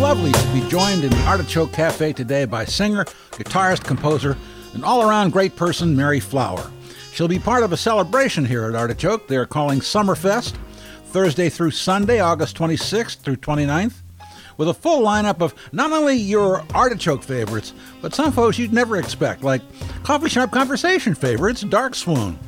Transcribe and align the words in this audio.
Lovely 0.00 0.30
to 0.30 0.52
be 0.52 0.60
joined 0.68 1.02
in 1.02 1.10
the 1.10 1.24
Artichoke 1.24 1.72
Cafe 1.72 2.12
today 2.12 2.44
by 2.44 2.64
singer, 2.64 3.04
guitarist, 3.32 3.82
composer, 3.82 4.36
and 4.72 4.84
all 4.84 5.02
around 5.02 5.32
great 5.32 5.56
person 5.56 5.96
Mary 5.96 6.20
Flower. 6.20 6.70
She'll 7.12 7.26
be 7.26 7.40
part 7.40 7.64
of 7.64 7.72
a 7.72 7.76
celebration 7.76 8.44
here 8.44 8.66
at 8.66 8.76
Artichoke 8.76 9.26
they're 9.26 9.44
calling 9.44 9.80
Summerfest, 9.80 10.54
Thursday 11.06 11.48
through 11.48 11.72
Sunday, 11.72 12.20
August 12.20 12.56
26th 12.56 13.16
through 13.16 13.38
29th, 13.38 13.94
with 14.56 14.68
a 14.68 14.74
full 14.74 15.02
lineup 15.04 15.42
of 15.42 15.52
not 15.72 15.90
only 15.90 16.14
your 16.14 16.64
Artichoke 16.74 17.24
favorites, 17.24 17.72
but 18.00 18.14
some 18.14 18.30
folks 18.30 18.56
you'd 18.56 18.72
never 18.72 18.98
expect, 18.98 19.42
like 19.42 19.62
Coffee 20.04 20.28
Shop 20.28 20.52
Conversation 20.52 21.12
favorites, 21.12 21.62
Dark 21.62 21.96
Swoon. 21.96 22.38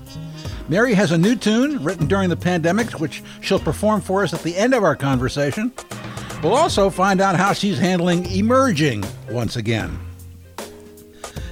Mary 0.68 0.94
has 0.94 1.10
a 1.10 1.18
new 1.18 1.34
tune 1.34 1.82
written 1.82 2.06
during 2.06 2.28
the 2.28 2.36
pandemic, 2.36 3.00
which 3.00 3.24
she'll 3.40 3.58
perform 3.58 4.00
for 4.00 4.22
us 4.22 4.32
at 4.32 4.44
the 4.44 4.56
end 4.56 4.72
of 4.72 4.84
our 4.84 4.94
conversation. 4.94 5.72
We'll 6.42 6.54
also 6.54 6.88
find 6.88 7.20
out 7.20 7.36
how 7.36 7.52
she's 7.52 7.78
handling 7.78 8.24
emerging 8.30 9.04
once 9.28 9.56
again. 9.56 9.98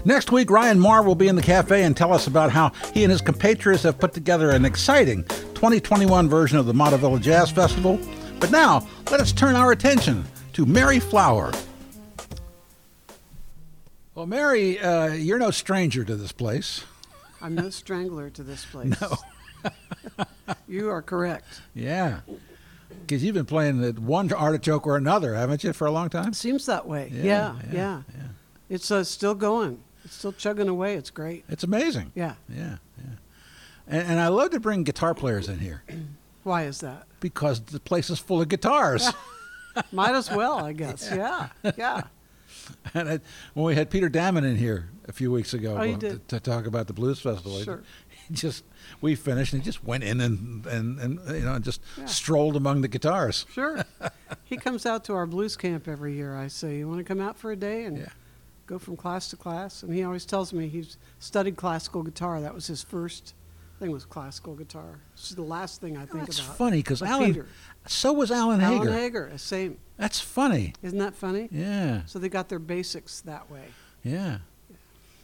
Next 0.06 0.32
week, 0.32 0.50
Ryan 0.50 0.80
Marr 0.80 1.02
will 1.02 1.14
be 1.14 1.28
in 1.28 1.36
the 1.36 1.42
cafe 1.42 1.82
and 1.82 1.94
tell 1.94 2.14
us 2.14 2.26
about 2.26 2.50
how 2.50 2.72
he 2.94 3.04
and 3.04 3.10
his 3.10 3.20
compatriots 3.20 3.82
have 3.82 3.98
put 3.98 4.14
together 4.14 4.50
an 4.50 4.64
exciting 4.64 5.24
2021 5.54 6.28
version 6.30 6.56
of 6.56 6.64
the 6.64 6.72
Montavilla 6.72 7.20
Jazz 7.20 7.50
Festival. 7.50 8.00
But 8.40 8.50
now, 8.50 8.88
let 9.10 9.20
us 9.20 9.30
turn 9.32 9.56
our 9.56 9.72
attention 9.72 10.24
to 10.54 10.64
Mary 10.64 11.00
Flower. 11.00 11.52
Well, 14.14 14.26
Mary, 14.26 14.78
uh, 14.78 15.08
you're 15.08 15.38
no 15.38 15.50
stranger 15.50 16.02
to 16.04 16.16
this 16.16 16.32
place. 16.32 16.84
I'm 17.42 17.54
no 17.54 17.68
strangler 17.68 18.30
to 18.30 18.42
this 18.42 18.64
place. 18.72 18.98
No. 19.00 19.16
you 20.68 20.88
are 20.88 21.02
correct. 21.02 21.60
Yeah. 21.74 22.20
Because 23.08 23.24
you've 23.24 23.34
been 23.34 23.46
playing 23.46 23.80
one 24.04 24.30
artichoke 24.32 24.86
or 24.86 24.96
another, 24.96 25.34
haven't 25.34 25.64
you, 25.64 25.72
for 25.72 25.86
a 25.86 25.90
long 25.90 26.10
time? 26.10 26.32
Seems 26.34 26.66
that 26.66 26.86
way. 26.86 27.10
Yeah, 27.12 27.22
Yeah, 27.22 27.54
yeah, 27.54 27.72
yeah. 27.72 28.02
yeah. 28.16 28.22
It's 28.68 28.90
uh, 28.90 29.02
still 29.04 29.34
going. 29.34 29.80
It's 30.04 30.14
still 30.14 30.32
chugging 30.32 30.68
away. 30.68 30.94
It's 30.96 31.10
great. 31.10 31.44
It's 31.48 31.64
amazing. 31.64 32.12
Yeah. 32.14 32.34
Yeah, 32.48 32.76
yeah. 32.98 33.04
And, 33.86 34.08
and 34.12 34.20
I 34.20 34.28
love 34.28 34.50
to 34.50 34.60
bring 34.60 34.82
guitar 34.84 35.14
players 35.14 35.48
in 35.48 35.58
here 35.58 35.82
Why 36.42 36.64
is 36.64 36.80
that? 36.80 37.06
because 37.20 37.60
the 37.60 37.80
place 37.80 38.10
is 38.10 38.18
full 38.18 38.40
of 38.42 38.48
guitars. 38.48 39.10
Might 39.92 40.14
as 40.14 40.30
well, 40.30 40.58
I 40.64 40.72
guess. 40.72 41.08
Yeah, 41.14 41.48
yeah. 41.76 42.02
and 42.94 43.08
I, 43.08 43.20
when 43.54 43.64
we 43.66 43.74
had 43.74 43.88
Peter 43.90 44.08
Dammann 44.10 44.44
in 44.44 44.56
here 44.56 44.90
a 45.06 45.12
few 45.12 45.30
weeks 45.32 45.54
ago 45.54 45.76
Oh, 45.80 45.96
to, 45.96 46.18
to 46.28 46.40
talk 46.40 46.66
about 46.66 46.86
the 46.86 46.92
blues 46.92 47.20
festival, 47.20 47.58
Sure. 47.62 47.82
just 48.32 48.64
we 49.00 49.14
finished 49.14 49.52
and 49.52 49.62
he 49.62 49.64
just 49.66 49.82
went 49.84 50.04
in 50.04 50.20
and 50.20 50.64
and, 50.66 50.98
and 50.98 51.20
you 51.28 51.40
know 51.44 51.58
just 51.58 51.80
Yeah. 51.96 52.06
strolled 52.06 52.56
among 52.56 52.80
the 52.82 52.88
guitars. 52.88 53.46
Sure. 53.52 53.84
he 54.44 54.56
comes 54.56 54.86
out 54.86 55.04
to 55.04 55.14
our 55.14 55.26
blues 55.26 55.56
camp 55.56 55.88
every 55.88 56.14
year. 56.14 56.36
I 56.36 56.48
say, 56.48 56.78
"You 56.78 56.88
want 56.88 56.98
to 56.98 57.04
come 57.04 57.20
out 57.20 57.36
for 57.38 57.50
a 57.52 57.56
day 57.56 57.84
and 57.84 57.98
Yeah. 57.98 58.08
go 58.66 58.78
from 58.78 58.96
class 58.96 59.28
to 59.30 59.36
class?" 59.36 59.82
And 59.82 59.92
he 59.94 60.02
always 60.04 60.24
tells 60.26 60.52
me 60.52 60.68
he's 60.68 60.96
studied 61.18 61.56
classical 61.56 62.02
guitar. 62.02 62.40
That 62.40 62.54
was 62.54 62.66
his 62.66 62.82
first 62.82 63.34
thing 63.78 63.92
was 63.92 64.04
classical 64.04 64.54
guitar. 64.56 64.98
It's 65.14 65.30
the 65.30 65.42
last 65.42 65.80
thing 65.80 65.96
I 65.96 66.02
oh, 66.02 66.06
think 66.06 66.24
That's 66.26 66.40
about. 66.40 66.56
funny 66.56 66.78
because 66.78 67.00
Alan. 67.02 67.26
Peter. 67.32 67.46
So 67.86 68.12
was 68.12 68.30
Alan 68.32 68.58
Hager. 68.60 68.74
Alan. 68.88 68.92
Hager, 68.92 69.32
same. 69.38 69.78
That's 69.96 70.18
funny. 70.20 70.72
Isn't 70.82 70.98
that 70.98 71.14
funny? 71.14 71.48
Yeah, 71.52 72.02
So 72.06 72.18
they 72.18 72.28
got 72.28 72.48
their 72.48 72.58
basics 72.58 73.20
that 73.22 73.48
way. 73.50 73.64
yeah. 74.02 74.38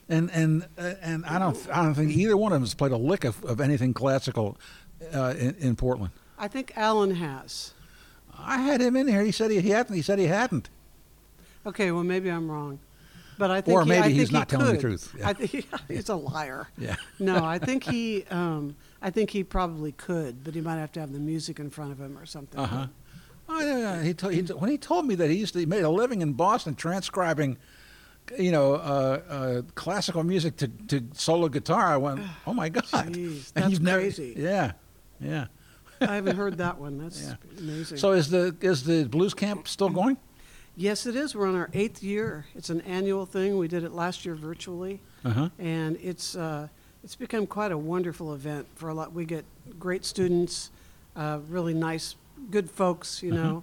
And 0.08 0.30
and 0.32 0.66
uh, 0.76 0.94
and 1.00 1.24
I 1.24 1.38
don't 1.38 1.56
I 1.72 1.82
don't 1.82 1.94
think 1.94 2.12
either 2.12 2.36
one 2.36 2.52
of 2.52 2.56
them 2.56 2.62
has 2.62 2.74
played 2.74 2.92
a 2.92 2.96
lick 2.96 3.24
of, 3.24 3.42
of 3.44 3.60
anything 3.60 3.94
classical 3.94 4.58
uh, 5.14 5.34
in, 5.38 5.54
in 5.58 5.76
Portland. 5.76 6.12
I 6.38 6.48
think 6.48 6.72
Alan 6.76 7.14
has. 7.14 7.72
I 8.36 8.58
had 8.58 8.80
him 8.80 8.96
in 8.96 9.08
here. 9.08 9.22
He 9.22 9.32
said 9.32 9.50
he, 9.50 9.60
he 9.60 9.70
hadn't. 9.70 9.94
He 9.94 10.02
said 10.02 10.18
he 10.18 10.26
hadn't. 10.26 10.68
Okay, 11.66 11.90
well 11.90 12.04
maybe 12.04 12.28
I'm 12.28 12.50
wrong, 12.50 12.80
but 13.38 13.50
I 13.50 13.62
think 13.62 13.74
Or 13.74 13.84
he, 13.84 13.88
maybe 13.88 14.04
I 14.04 14.08
he's 14.10 14.16
think 14.16 14.30
he 14.30 14.34
not 14.34 14.48
telling 14.50 14.74
the 14.74 14.80
truth. 14.80 15.14
Yeah. 15.18 15.28
I 15.28 15.32
think 15.32 15.66
he's 15.88 16.08
a 16.10 16.16
liar. 16.16 16.68
Yeah. 16.76 16.96
No, 17.18 17.42
I 17.42 17.58
think 17.58 17.84
he. 17.84 18.24
Um, 18.30 18.76
I 19.00 19.10
think 19.10 19.30
he 19.30 19.42
probably 19.44 19.92
could, 19.92 20.44
but 20.44 20.54
he 20.54 20.60
might 20.60 20.76
have 20.76 20.92
to 20.92 21.00
have 21.00 21.12
the 21.12 21.18
music 21.18 21.58
in 21.60 21.70
front 21.70 21.92
of 21.92 21.98
him 22.00 22.18
or 22.18 22.26
something. 22.26 22.60
Uh 22.60 22.66
huh. 22.66 22.86
Oh. 23.48 24.00
He, 24.00 24.08
he 24.08 24.42
t- 24.42 24.52
when 24.54 24.70
he 24.70 24.78
told 24.78 25.06
me 25.06 25.14
that 25.16 25.28
he 25.30 25.36
used 25.36 25.52
to, 25.54 25.60
he 25.60 25.66
made 25.66 25.82
a 25.84 25.90
living 25.90 26.22
in 26.22 26.32
Boston 26.32 26.74
transcribing, 26.74 27.58
you 28.38 28.50
know, 28.52 28.74
uh, 28.74 29.20
uh, 29.28 29.62
classical 29.74 30.22
music 30.24 30.56
to, 30.58 30.68
to 30.88 31.02
solo 31.14 31.48
guitar. 31.48 31.86
I 31.88 31.96
went, 31.96 32.20
oh 32.46 32.54
my 32.54 32.68
god, 32.68 32.84
Jeez, 32.84 33.52
that's 33.54 33.70
you've 33.70 33.82
never- 33.82 34.00
crazy. 34.00 34.34
yeah, 34.36 34.72
yeah. 35.20 35.46
I 36.00 36.16
haven't 36.16 36.36
heard 36.36 36.58
that 36.58 36.78
one. 36.78 36.98
That's 37.02 37.22
Yeah. 37.22 37.34
amazing. 37.58 37.98
So 37.98 38.12
is 38.12 38.28
the 38.28 38.54
is 38.60 38.82
the 38.84 39.04
blues 39.04 39.32
camp 39.32 39.68
still 39.68 39.88
going? 39.88 40.16
yes, 40.76 41.06
it 41.06 41.14
is. 41.14 41.34
We're 41.36 41.48
on 41.48 41.54
our 41.54 41.70
eighth 41.72 42.02
year. 42.02 42.46
It's 42.56 42.68
an 42.68 42.80
annual 42.82 43.24
thing. 43.26 43.56
We 43.58 43.68
did 43.68 43.84
it 43.84 43.92
last 43.92 44.26
year 44.26 44.34
virtually. 44.34 45.00
Uh 45.24 45.30
huh. 45.30 45.48
and 45.58 45.96
it's 46.02 46.34
uh, 46.36 46.68
it's 47.04 47.14
become 47.14 47.46
quite 47.46 47.70
a 47.72 47.78
wonderful 47.78 48.34
event 48.34 48.66
for 48.74 48.88
a 48.90 48.94
lot. 48.94 49.12
We 49.12 49.24
get 49.24 49.44
great 49.78 50.04
students, 50.04 50.70
uh, 51.16 51.38
really 51.48 51.74
nice, 51.74 52.16
good 52.50 52.68
folks, 52.70 53.22
you 53.22 53.30
know, 53.32 53.62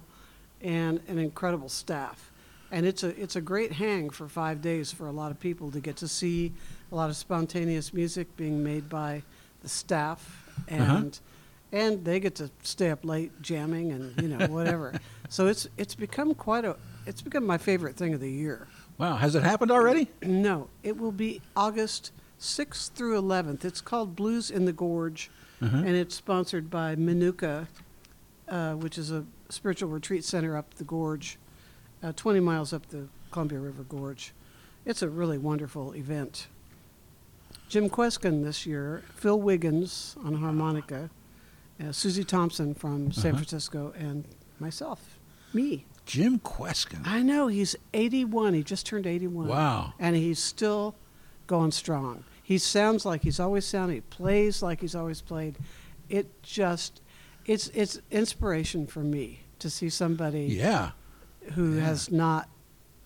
and 0.62 1.00
an 1.08 1.18
incredible 1.18 1.68
staff. 1.68 2.31
And 2.72 2.86
it's 2.86 3.02
a 3.02 3.08
it's 3.22 3.36
a 3.36 3.40
great 3.40 3.70
hang 3.72 4.08
for 4.10 4.28
five 4.28 4.60
days 4.62 4.90
for 4.90 5.06
a 5.06 5.12
lot 5.12 5.30
of 5.30 5.38
people 5.38 5.70
to 5.72 5.78
get 5.80 5.96
to 5.98 6.08
see 6.08 6.52
a 6.90 6.94
lot 6.96 7.10
of 7.10 7.16
spontaneous 7.16 7.92
music 7.92 8.34
being 8.36 8.64
made 8.64 8.88
by 8.88 9.22
the 9.60 9.68
staff, 9.68 10.50
and 10.68 11.20
and 11.70 12.02
they 12.04 12.18
get 12.18 12.34
to 12.36 12.50
stay 12.62 12.90
up 12.90 13.04
late 13.04 13.30
jamming 13.42 13.92
and 13.92 14.20
you 14.22 14.28
know 14.28 14.46
whatever. 14.50 14.94
so 15.28 15.46
it's 15.48 15.68
it's 15.76 15.94
become 15.94 16.34
quite 16.34 16.64
a 16.64 16.76
it's 17.06 17.20
become 17.20 17.44
my 17.46 17.58
favorite 17.58 17.94
thing 17.96 18.14
of 18.14 18.20
the 18.20 18.30
year. 18.30 18.66
Wow, 18.96 19.16
has 19.16 19.34
it 19.34 19.42
happened 19.42 19.70
already? 19.70 20.08
No, 20.22 20.68
it 20.82 20.96
will 20.96 21.12
be 21.12 21.42
August 21.54 22.10
6th 22.40 22.92
through 22.92 23.20
11th. 23.20 23.64
It's 23.66 23.80
called 23.82 24.16
Blues 24.16 24.50
in 24.50 24.64
the 24.64 24.72
Gorge, 24.72 25.30
Uh-huh. 25.60 25.76
and 25.76 25.94
it's 25.94 26.14
sponsored 26.14 26.70
by 26.70 26.96
Menucha, 26.96 27.66
uh, 28.48 28.72
which 28.74 28.96
is 28.98 29.10
a 29.10 29.24
spiritual 29.50 29.90
retreat 29.90 30.24
center 30.24 30.56
up 30.56 30.74
the 30.74 30.84
gorge, 30.84 31.38
uh, 32.02 32.12
20 32.12 32.40
miles 32.40 32.72
up 32.72 32.86
the 32.88 33.08
Columbia 33.30 33.58
River 33.58 33.82
Gorge. 33.84 34.32
It's 34.84 35.02
a 35.02 35.08
really 35.08 35.38
wonderful 35.38 35.92
event. 35.92 36.48
Jim 37.68 37.88
Kweskin 37.88 38.42
this 38.44 38.66
year, 38.66 39.02
Phil 39.14 39.40
Wiggins 39.40 40.16
on 40.24 40.34
harmonica, 40.34 41.08
uh, 41.82 41.92
Suzy 41.92 42.24
Thompson 42.24 42.74
from 42.74 43.12
San 43.12 43.30
Uh-huh. 43.32 43.38
Francisco, 43.38 43.92
and 43.96 44.24
myself, 44.58 45.18
me. 45.54 45.86
Jim 46.04 46.40
Kweskin. 46.40 47.06
I 47.06 47.22
know 47.22 47.46
he's 47.46 47.76
81. 47.94 48.54
He 48.54 48.62
just 48.64 48.84
turned 48.86 49.06
81. 49.06 49.46
Wow. 49.46 49.92
And 49.98 50.16
he's 50.16 50.40
still 50.40 50.96
going 51.46 51.70
strong. 51.70 52.24
He 52.42 52.58
sounds 52.58 53.06
like 53.06 53.22
he's 53.22 53.38
always 53.38 53.64
sounded. 53.64 53.94
He 53.94 54.00
plays 54.00 54.62
like 54.62 54.80
he's 54.80 54.96
always 54.96 55.20
played. 55.20 55.56
It 56.08 56.42
just, 56.42 57.00
it's 57.46 57.68
it's 57.68 58.00
inspiration 58.10 58.86
for 58.86 59.00
me 59.00 59.40
to 59.60 59.70
see 59.70 59.88
somebody 59.88 60.46
Yeah. 60.46 60.90
Who 61.54 61.74
has 61.76 62.10
not, 62.10 62.48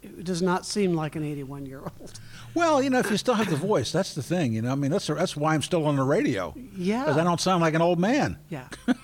who 0.02 0.22
does 0.22 0.42
not 0.42 0.64
seem 0.66 0.94
like 0.94 1.16
an 1.16 1.24
81 1.24 1.66
year 1.66 1.80
old. 1.80 2.12
Well, 2.54 2.82
you 2.82 2.88
know, 2.88 2.98
if 3.00 3.10
you 3.10 3.18
still 3.18 3.34
have 3.34 3.50
the 3.50 3.56
voice, 3.56 3.92
that's 3.92 4.14
the 4.14 4.22
thing. 4.22 4.54
You 4.54 4.62
know, 4.62 4.72
I 4.72 4.76
mean, 4.76 4.90
that's 4.90 5.08
that's 5.08 5.36
why 5.36 5.52
I'm 5.52 5.60
still 5.60 5.84
on 5.84 5.96
the 5.96 6.02
radio 6.02 6.54
Yeah. 6.74 7.00
because 7.04 7.18
I 7.18 7.24
don't 7.24 7.38
sound 7.40 7.60
like 7.60 7.74
an 7.74 7.82
old 7.82 7.98
man. 8.00 8.38
Yeah. 8.48 8.68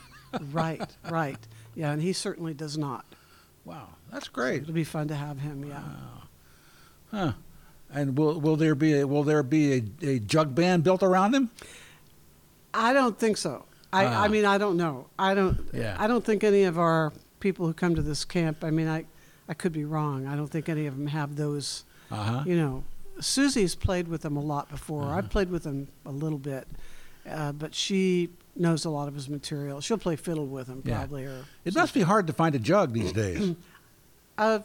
right. 0.53 0.81
Right. 1.11 1.37
Yeah. 1.75 1.93
And 1.93 2.01
he 2.01 2.15
certainly 2.15 2.55
does 2.55 2.79
not. 2.79 3.05
Wow, 3.67 3.89
that's 4.11 4.29
great. 4.29 4.63
It'll 4.63 4.73
be 4.73 4.85
fun 4.85 5.09
to 5.09 5.15
have 5.15 5.39
him. 5.41 5.65
Yeah. 5.69 5.83
Huh. 7.11 7.33
And 7.93 8.17
will 8.17 8.41
will 8.41 8.57
there 8.57 8.75
be 8.75 9.01
a, 9.01 9.07
will 9.07 9.23
there 9.23 9.43
be 9.43 9.75
a, 9.75 9.83
a 10.07 10.19
jug 10.19 10.55
band 10.55 10.83
built 10.83 11.03
around 11.03 11.35
him? 11.35 11.51
I 12.73 12.95
don't 12.95 13.19
think 13.19 13.37
so. 13.37 13.67
I, 13.93 14.07
Ah. 14.07 14.23
I 14.23 14.29
mean, 14.29 14.47
I 14.47 14.57
don't 14.57 14.79
know. 14.79 15.09
I 15.19 15.35
don't. 15.35 15.59
Yeah. 15.75 15.95
I 15.99 16.07
don't 16.07 16.25
think 16.25 16.43
any 16.43 16.65
of 16.65 16.79
our 16.79 17.13
people 17.41 17.67
who 17.67 17.75
come 17.75 17.95
to 17.97 18.03
this 18.03 18.25
camp. 18.25 18.65
I 18.65 18.71
mean, 18.71 18.89
I, 18.89 19.05
I 19.49 19.55
could 19.55 19.73
be 19.73 19.85
wrong. 19.85 20.27
I 20.27 20.37
don't 20.37 20.49
think 20.49 20.69
any 20.69 20.87
of 20.87 20.97
them 20.97 21.09
have 21.09 21.37
those. 21.37 21.85
Uh 22.11 22.17
huh. 22.17 22.43
You 22.47 22.57
know, 22.57 22.85
Suzy's 23.21 23.75
played 23.75 24.09
with 24.09 24.23
them 24.23 24.37
a 24.37 24.41
lot 24.43 24.69
before. 24.71 25.05
Uh-huh. 25.05 25.17
I've 25.19 25.31
played 25.31 25.51
with 25.51 25.65
them 25.65 25.89
a 26.07 26.11
little 26.13 26.39
bit, 26.39 26.67
uh, 27.29 27.53
but 27.53 27.75
she 27.75 28.31
knows 28.57 28.85
a 28.85 28.91
lot 28.91 29.09
of 29.09 29.15
his 29.15 29.29
material. 29.29 29.81
She'll 29.81 29.99
play 29.99 30.17
fiddle 30.17 30.47
with 30.47 30.67
him 30.69 30.83
Yeah. 30.85 30.99
probably, 30.99 31.25
or 31.25 31.45
It 31.65 31.75
must 31.75 31.95
be 31.95 32.03
hard 32.03 32.27
to 32.27 32.33
find 32.33 32.55
a 32.55 32.59
jug 32.59 32.93
these 32.93 33.13
days. 33.25 33.55
uh, 34.39 34.61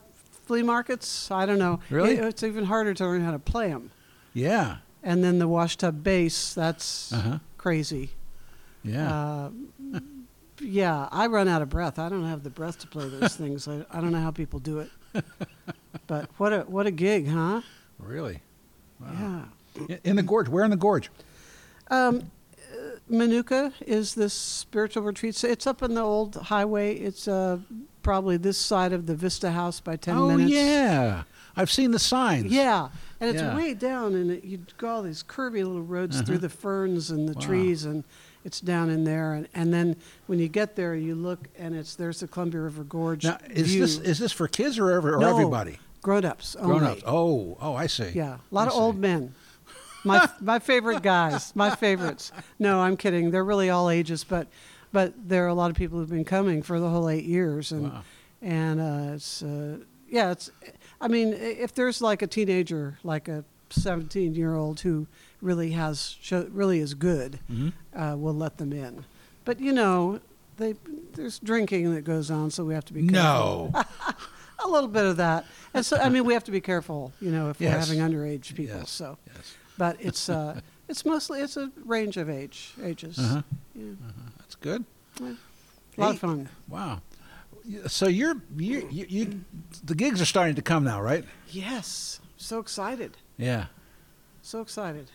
flea 0.45 0.63
markets. 0.63 1.31
I 1.31 1.45
don't 1.45 1.59
know. 1.59 1.80
Really? 1.89 2.15
It- 2.15 2.23
it's 2.25 2.44
even 2.44 2.65
harder 2.65 2.94
to 2.94 3.03
learn 3.06 3.21
how 3.23 3.31
to 3.31 3.39
play 3.39 3.69
them. 3.69 3.91
yeah. 4.33 4.77
And 5.03 5.23
then 5.23 5.39
the 5.39 5.47
washtub 5.47 6.03
bass. 6.03 6.53
That's 6.53 7.13
Uh 7.13 7.21
huh. 7.21 7.39
crazy. 7.57 8.09
Yeah. 8.83 9.13
Uh, 9.13 9.50
yeah, 10.62 11.07
I 11.12 11.27
run 11.27 11.48
out 11.48 11.62
of 11.62 11.69
breath. 11.69 12.00
I 12.00 12.09
don't 12.09 12.25
have 12.25 12.44
the 12.44 12.50
breath 12.50 12.80
to 12.80 12.88
play 12.88 13.07
those 13.09 13.36
things. 13.42 13.68
I, 13.68 13.86
I 13.92 14.01
don't 14.01 14.12
know 14.12 14.21
how 14.21 14.31
people 14.31 14.59
do 14.59 14.80
it. 14.80 14.89
But 16.07 16.30
what 16.38 16.54
a 16.54 16.59
what 16.62 16.86
a 16.88 16.92
gig, 16.92 17.27
huh? 17.27 17.62
really. 18.00 18.42
Wow. 19.00 19.45
Yeah. 19.88 19.98
In- 20.04 20.15
the 20.15 20.24
gorge. 20.24 20.48
Where 20.48 20.63
in 20.63 20.71
the 20.71 20.77
gorge? 20.77 21.09
Um, 21.89 22.31
Menucha 23.09 23.74
is 23.86 24.15
this 24.15 24.33
spiritual 24.33 25.04
retreat. 25.04 25.36
So 25.36 25.48
It's 25.48 25.65
up 25.68 25.81
in 25.81 25.94
the 25.94 26.01
old 26.01 26.36
highway. 26.36 26.95
It's 26.95 27.27
uh, 27.27 27.59
probably 28.04 28.38
this 28.38 28.57
side 28.57 28.92
of 28.94 29.06
the 29.06 29.15
Vista 29.15 29.51
House 29.51 29.80
by 29.80 29.95
10 29.95 30.15
oh 30.18 30.27
minutes. 30.30 30.51
yeah, 30.51 31.24
I've 31.56 31.71
seen 31.71 31.92
the 31.92 32.00
signs. 32.00 32.51
Yeah, 32.51 32.89
and 33.19 33.30
it's 33.30 33.42
Yeah. 33.42 33.56
way 33.56 33.74
down, 33.74 34.13
and 34.15 34.31
it, 34.31 34.44
you 34.44 34.59
go 34.77 34.88
all 34.89 35.04
these 35.04 35.24
curvy 35.24 35.57
little 35.65 35.81
roads 35.81 36.18
Uh-huh. 36.18 36.25
through 36.25 36.38
the 36.39 36.50
ferns 36.50 37.09
and 37.12 37.27
the 37.30 37.33
Wow. 37.33 37.42
trees, 37.42 37.86
and 37.86 38.04
it's 38.47 38.61
down 38.61 38.89
in 38.89 39.03
there. 39.03 39.33
And, 39.33 39.47
and 39.53 39.73
then 39.73 39.95
when 40.27 40.39
you 40.39 40.47
get 40.47 40.75
there, 40.75 40.95
you 40.95 41.13
look, 41.15 41.47
and 41.59 41.75
it's 41.75 41.95
there's 41.95 42.21
the 42.21 42.27
Columbia 42.27 42.61
River 42.61 42.83
Gorge 42.85 43.25
Now, 43.25 43.38
is 43.49 43.67
view. 43.67 43.81
this 43.81 43.97
is 43.99 44.17
this 44.19 44.31
for 44.31 44.47
kids 44.47 44.79
or, 44.79 44.89
ever, 44.91 45.15
or 45.15 45.19
No, 45.19 45.29
everybody? 45.38 45.77
grown-ups 46.01 46.55
Grown 46.55 46.71
only. 46.83 46.88
ups. 46.94 47.03
Oh, 47.05 47.57
oh, 47.59 47.75
I 47.75 47.88
see. 47.88 48.09
Yeah, 48.15 48.35
a 48.51 48.55
lot 48.55 48.67
I 48.69 48.71
of 48.71 48.77
old 48.77 48.97
men. 48.97 49.33
My 50.05 50.29
my 50.41 50.59
favorite 50.59 51.03
guys, 51.03 51.53
my 51.55 51.75
favorites. 51.75 52.31
No, 52.57 52.79
I'm 52.79 52.95
kidding. 52.97 53.31
They're 53.31 53.44
really 53.44 53.69
all 53.69 53.89
ages, 53.89 54.23
but 54.23 54.47
but 54.94 55.13
there 55.27 55.44
are 55.45 55.49
a 55.49 55.53
lot 55.53 55.69
of 55.69 55.75
people 55.75 55.99
who've 55.99 56.09
been 56.09 56.23
coming 56.23 56.61
for 56.63 56.79
the 56.79 56.89
whole 56.89 57.09
eight 57.09 57.25
years, 57.25 57.71
and 57.73 57.91
Wow. 57.91 58.03
and 58.41 58.79
uh, 58.79 59.13
it's 59.15 59.44
uh, 59.44 59.77
yeah, 60.09 60.31
it's. 60.31 60.49
I 61.01 61.09
mean, 61.09 61.33
if 61.33 61.73
there's 61.73 62.01
like 62.01 62.21
a 62.21 62.27
teenager, 62.27 62.97
like 63.03 63.27
a 63.27 63.44
17 63.69 64.33
year 64.33 64.55
old 64.55 64.79
who 64.79 65.05
really 65.42 65.72
has 65.72 66.16
show, 66.22 66.48
really 66.51 66.80
is 66.80 66.94
good, 66.94 67.39
Mhm. 67.51 67.74
uh, 67.95 68.16
we'll 68.18 68.34
let 68.34 68.57
them 68.57 68.74
in. 68.74 69.06
But 69.45 69.60
you 69.60 69.72
know, 69.72 70.19
they 70.57 70.75
there's 71.13 71.39
drinking 71.39 71.94
that 71.94 72.01
goes 72.04 72.30
on, 72.31 72.51
so 72.51 72.63
we 72.66 72.74
have 72.74 72.86
to 72.86 72.94
be 72.94 73.07
careful. 73.07 73.72
No. 73.74 73.84
a 74.63 74.68
little 74.68 74.89
bit 74.89 75.06
of 75.06 75.18
that. 75.18 75.45
And 75.74 75.86
so 75.86 75.98
I 75.98 76.10
mean, 76.10 76.25
we 76.25 76.34
have 76.34 76.44
to 76.45 76.51
be 76.51 76.62
careful, 76.62 77.12
you 77.22 77.30
know, 77.31 77.50
if 77.50 77.60
we're 77.60 77.69
having 77.69 78.00
underage 78.00 78.56
people. 78.56 78.78
Yes. 78.78 78.89
So, 78.89 79.18
yes. 79.28 79.56
but 79.78 79.98
it's 80.00 80.30
uh, 80.30 80.60
it's 80.89 81.06
mostly 81.06 81.42
it's 81.42 81.57
a 81.57 81.72
range 81.86 82.18
of 82.18 82.30
age 82.30 82.74
ages. 82.83 83.18
Uh-huh. 83.19 83.42
Yeah. 83.75 83.92
That's 84.40 84.56
good. 84.56 84.86
A 85.19 85.24
lot 85.24 85.36
Hey. 85.95 86.10
of 86.10 86.19
fun. 86.19 86.50
Wow. 86.68 87.01
So 87.88 88.07
you're 88.07 88.36
you, 88.56 88.88
you 88.92 89.06
you 89.10 89.45
the 89.83 89.94
gigs 89.95 90.22
are 90.22 90.25
starting 90.25 90.56
to 90.56 90.62
come 90.62 90.83
now, 90.86 91.01
right? 91.01 91.25
Yes, 91.50 92.19
so 92.38 92.60
excited, 92.60 93.18
Yeah. 93.38 93.66
so 94.42 94.62
excited. 94.62 95.12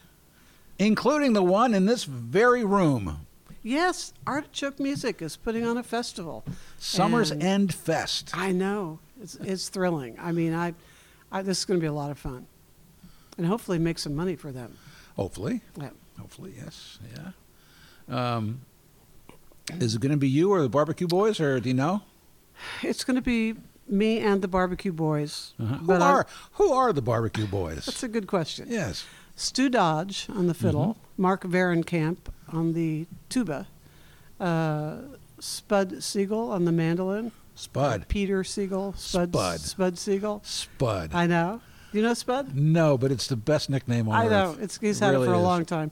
Including 0.78 1.32
the 1.34 1.42
one 1.42 1.74
in 1.74 1.86
this 1.86 2.04
very 2.04 2.64
room, 2.64 3.26
Yes, 3.64 4.12
Artichoke 4.26 4.80
Music 4.80 5.22
is 5.22 5.36
putting 5.36 5.64
on 5.64 5.76
a 5.76 5.84
festival. 5.84 6.44
Summer's 6.80 7.30
And- 7.30 7.42
End 7.44 7.72
Fest. 7.74 8.30
I 8.36 8.50
know 8.50 8.98
it's 9.22 9.36
it's 9.36 9.68
thrilling. 9.68 10.16
I 10.18 10.32
mean, 10.32 10.52
I, 10.52 10.74
I 11.30 11.42
this 11.42 11.58
is 11.58 11.64
going 11.64 11.78
to 11.78 11.80
be 11.80 11.86
a 11.86 11.92
lot 11.92 12.10
of 12.10 12.18
fun, 12.18 12.46
and 13.38 13.46
hopefully 13.46 13.78
make 13.78 14.00
some 14.00 14.16
money 14.16 14.34
for 14.34 14.50
them. 14.50 14.76
Hopefully. 15.14 15.60
Yeah. 15.80 15.90
Hopefully, 16.18 16.54
yes. 16.56 16.98
Yeah. 18.08 18.34
Um, 18.34 18.62
is 19.78 19.94
it 19.94 20.00
going 20.00 20.10
to 20.10 20.16
be 20.18 20.28
you 20.28 20.50
or 20.50 20.60
the 20.62 20.68
Barbecue 20.68 21.06
Boys, 21.06 21.38
or 21.38 21.60
do 21.60 21.68
you 21.68 21.74
know? 21.74 22.02
It's 22.82 23.04
going 23.04 23.14
to 23.16 23.22
be 23.22 23.54
me 23.86 24.18
and 24.18 24.42
the 24.42 24.48
Barbecue 24.48 24.92
Boys. 24.92 25.54
Uh-huh. 25.60 25.76
Who 25.76 25.92
I- 25.92 26.00
are 26.00 26.26
who 26.54 26.72
are 26.72 26.92
the 26.92 27.02
Barbecue 27.02 27.46
Boys? 27.46 27.86
That's 27.86 28.02
a 28.02 28.08
good 28.08 28.26
question. 28.26 28.66
yes. 28.68 29.04
Stu 29.36 29.68
Dodge 29.68 30.26
on 30.34 30.46
the 30.46 30.54
fiddle, 30.54 30.96
Mm-hmm. 30.98 31.22
Mark 31.22 31.42
Varenkamp 31.44 32.18
on 32.48 32.72
the 32.72 33.06
tuba, 33.28 33.66
uh, 34.40 34.96
Spud 35.38 36.02
Siegel 36.02 36.50
on 36.50 36.64
the 36.64 36.72
mandolin, 36.72 37.32
Spud. 37.54 38.06
Peter 38.08 38.42
Siegel, 38.44 38.94
Spud, 38.96 39.28
Spud. 39.30 39.60
Spud 39.60 39.98
Siegel. 39.98 40.40
Spud. 40.44 41.10
I 41.14 41.26
know. 41.26 41.60
Do 41.92 41.98
you 41.98 42.04
know 42.04 42.14
Spud? 42.14 42.54
no, 42.56 42.96
but 42.96 43.12
it's 43.12 43.26
the 43.26 43.36
best 43.36 43.68
nickname 43.68 44.08
on 44.08 44.14
I 44.14 44.24
earth. 44.24 44.30
know. 44.30 44.56
It's, 44.62 44.78
he's 44.78 45.00
It 45.00 45.04
had 45.04 45.10
really 45.12 45.24
it 45.26 45.30
for 45.30 45.34
a 45.34 45.38
is. 45.38 45.44
long 45.44 45.64
time. 45.66 45.90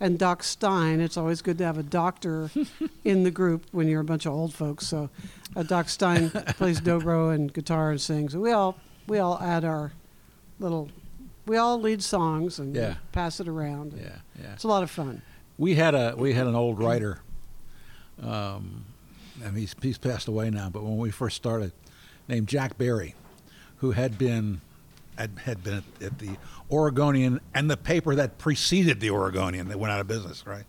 And 0.00 0.18
Doc 0.18 0.42
Stein, 0.42 1.00
it's 1.00 1.16
always 1.16 1.42
good 1.42 1.58
to 1.58 1.64
have 1.64 1.78
a 1.78 1.82
doctor 1.82 2.50
in 3.04 3.22
the 3.22 3.30
group 3.30 3.66
when 3.70 3.86
you're 3.86 4.00
a 4.00 4.04
bunch 4.04 4.26
of 4.26 4.32
old 4.32 4.52
folks. 4.54 4.86
So 4.86 5.10
uh, 5.54 5.62
Doc 5.62 5.88
Stein 5.90 6.30
plays 6.56 6.80
dobro 6.80 7.32
and 7.32 7.52
guitar 7.52 7.90
and 7.90 8.00
sings. 8.00 8.36
We 8.36 8.50
all 8.52 8.78
we 9.06 9.18
all 9.18 9.38
add 9.40 9.64
our 9.64 9.92
little, 10.58 10.88
we 11.46 11.56
all 11.56 11.80
lead 11.80 12.02
songs 12.02 12.58
and 12.58 12.74
Yeah. 12.74 12.96
pass 13.12 13.40
it 13.40 13.48
around. 13.48 13.94
Yeah, 13.96 14.16
yeah. 14.40 14.52
It's 14.52 14.64
a 14.64 14.68
lot 14.68 14.82
of 14.82 14.90
fun. 14.90 15.22
We 15.58 15.74
had 15.74 15.94
a 15.94 16.14
we 16.16 16.32
had 16.34 16.46
an 16.46 16.54
old 16.54 16.78
writer. 16.78 17.20
Um, 18.22 18.84
and 19.42 19.56
he's 19.56 19.74
he's 19.82 19.98
passed 19.98 20.28
away 20.28 20.50
now. 20.50 20.70
But 20.70 20.82
when 20.84 20.96
we 20.98 21.10
first 21.10 21.36
started, 21.36 21.72
named 22.28 22.48
Jack 22.48 22.78
Barry, 22.78 23.14
who 23.78 23.92
had 23.92 24.18
been 24.18 24.60
had, 25.18 25.30
had 25.44 25.62
been 25.64 25.74
at, 25.74 26.02
at 26.02 26.18
the 26.18 26.36
Oregonian 26.70 27.40
and 27.54 27.70
the 27.70 27.76
paper 27.76 28.14
that 28.14 28.38
preceded 28.38 29.00
the 29.00 29.10
Oregonian 29.10 29.68
that 29.68 29.78
went 29.78 29.92
out 29.92 30.00
of 30.00 30.06
business, 30.06 30.46
right? 30.46 30.64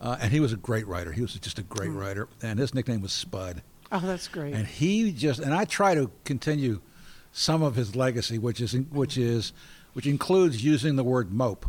Uh, 0.00 0.16
and 0.20 0.32
he 0.32 0.40
was 0.40 0.52
a 0.52 0.56
great 0.56 0.86
writer. 0.86 1.12
He 1.12 1.22
was 1.22 1.34
just 1.34 1.58
a 1.58 1.62
great 1.62 1.90
writer, 1.90 2.28
and 2.42 2.58
his 2.58 2.74
nickname 2.74 3.00
was 3.02 3.12
Spud. 3.12 3.62
Oh, 3.92 4.00
that's 4.00 4.26
great. 4.28 4.54
And 4.54 4.66
he 4.66 5.12
just 5.12 5.40
and 5.40 5.54
I 5.54 5.64
try 5.64 5.94
to 5.94 6.10
continue 6.24 6.80
some 7.32 7.62
of 7.62 7.76
his 7.76 7.94
legacy, 7.94 8.38
which 8.38 8.60
is 8.60 8.72
which 8.90 9.18
is 9.18 9.52
which 9.96 10.06
includes 10.06 10.62
using 10.62 10.96
the 10.96 11.02
word 11.02 11.32
mope, 11.32 11.64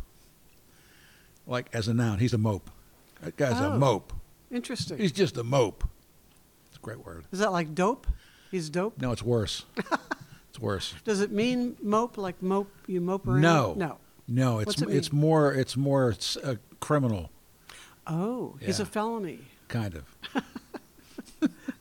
like 1.47 1.69
as 1.71 1.87
a 1.87 1.93
noun. 1.93 2.19
He's 2.19 2.33
a 2.33 2.37
mope. 2.37 2.69
That 3.21 3.37
guy's 3.37 3.53
Oh. 3.61 3.71
a 3.71 3.77
mope. 3.77 4.11
Interesting. 4.51 4.97
He's 4.97 5.13
just 5.13 5.37
a 5.37 5.45
mope. 5.45 5.85
It's 6.67 6.75
a 6.77 6.81
great 6.81 7.05
word. 7.05 7.23
Is 7.31 7.39
that 7.39 7.53
like 7.53 7.73
dope? 7.73 8.05
He's 8.51 8.69
dope. 8.69 8.99
No, 8.99 9.13
it's 9.13 9.23
worse. 9.23 9.63
it's 10.49 10.59
worse. 10.59 10.93
Does 11.05 11.21
it 11.21 11.31
mean 11.31 11.77
mope? 11.81 12.17
Like 12.17 12.41
mope? 12.43 12.69
You 12.85 12.99
mope 12.99 13.25
around? 13.25 13.39
No. 13.43 13.73
No. 13.77 13.97
No, 14.27 14.59
it's 14.59 14.81
it 14.81 14.89
it's 14.89 15.13
more 15.13 15.53
it's 15.53 15.77
more 15.77 16.09
it's 16.09 16.35
a 16.35 16.51
uh, 16.51 16.55
criminal 16.81 17.31
Oh, 18.05 18.57
he's 18.59 18.81
a 18.81 18.85
felony. 18.85 19.39
kind 19.69 19.95
of. 19.95 20.03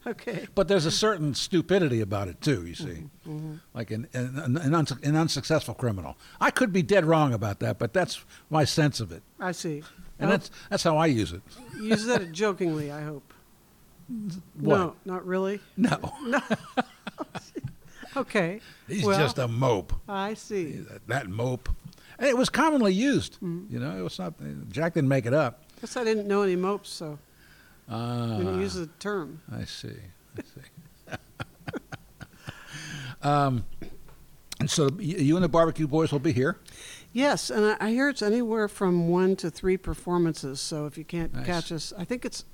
Okay. 0.06 0.47
But 0.55 0.69
there's 0.69 0.87
a 0.87 0.91
certain 0.91 1.35
stupidity 1.35 2.00
about 2.00 2.29
it 2.29 2.41
too. 2.41 2.64
You 2.67 2.75
see, 2.75 3.05
Mm-hmm. 3.26 3.55
like 3.75 3.91
an 3.91 4.06
an, 4.14 4.38
an, 4.38 4.56
an, 4.75 4.87
an 5.03 5.17
unsuccessful 5.17 5.75
criminal. 5.75 6.17
I 6.41 6.50
could 6.53 6.73
be 6.73 6.82
dead 6.82 7.05
wrong 7.05 7.32
about 7.35 7.58
that, 7.61 7.79
but 7.79 7.93
that's 7.93 8.25
my 8.49 8.64
sense 8.64 9.00
of 9.00 9.11
it, 9.11 9.23
I 9.41 9.50
see. 9.53 9.82
and 10.20 10.31
that's 10.31 10.50
that's 10.70 10.85
how 10.85 10.97
I 10.97 11.06
use 11.06 11.32
it. 11.32 11.43
use 11.81 12.05
that 12.06 12.31
jokingly, 12.32 12.93
I 12.93 13.03
hope. 13.03 13.32
What? 14.55 14.79
No, 14.79 14.94
not 15.05 15.26
really. 15.26 15.58
No, 15.76 15.99
Okay. 18.17 18.61
he's 18.88 19.05
well, 19.05 19.19
just 19.19 19.38
a 19.38 19.47
mope. 19.49 19.93
I 20.09 20.35
see. 20.35 20.73
That, 20.73 21.06
that 21.09 21.29
mope, 21.29 21.69
and 22.19 22.29
it 22.29 22.37
was 22.37 22.49
commonly 22.49 22.94
used. 22.94 23.35
Mm-hmm. 23.43 23.73
You 23.75 23.81
know, 23.81 23.99
it 23.99 24.02
was 24.02 24.19
not. 24.19 24.35
Jack 24.70 24.94
didn't 24.94 25.09
make 25.09 25.26
it 25.26 25.35
up. 25.35 25.62
Guess 25.81 25.97
I 25.97 26.05
didn't 26.05 26.26
know 26.26 26.43
any 26.43 26.56
mopes, 26.56 26.88
so 26.88 27.19
Ah, 27.88 28.38
use 28.38 28.75
the 28.75 28.87
term. 28.99 29.40
I 29.52 29.64
see. 29.64 29.97
I 30.37 30.43
see. 30.43 31.16
um, 33.23 33.64
and 34.59 34.71
so 34.71 34.88
you 34.99 35.37
and 35.37 35.45
the 35.45 35.49
barbecue 35.49 35.87
boys 35.87 36.12
will 36.12 36.19
be 36.19 36.33
here. 36.33 36.59
Yes, 37.12 37.50
and 37.50 37.64
I, 37.64 37.76
I 37.81 37.90
hear 37.90 38.09
it's 38.09 38.23
anywhere 38.23 38.69
from 38.69 39.09
one 39.09 39.37
to 39.37 39.50
three 39.50 39.76
performances. 39.76 40.61
So 40.61 40.87
if 40.87 40.99
you 40.99 41.05
can't 41.05 41.33
Nice. 41.33 41.47
catch 41.47 41.73
us, 41.73 41.93
I 41.97 42.05
think 42.05 42.25
it's 42.25 42.45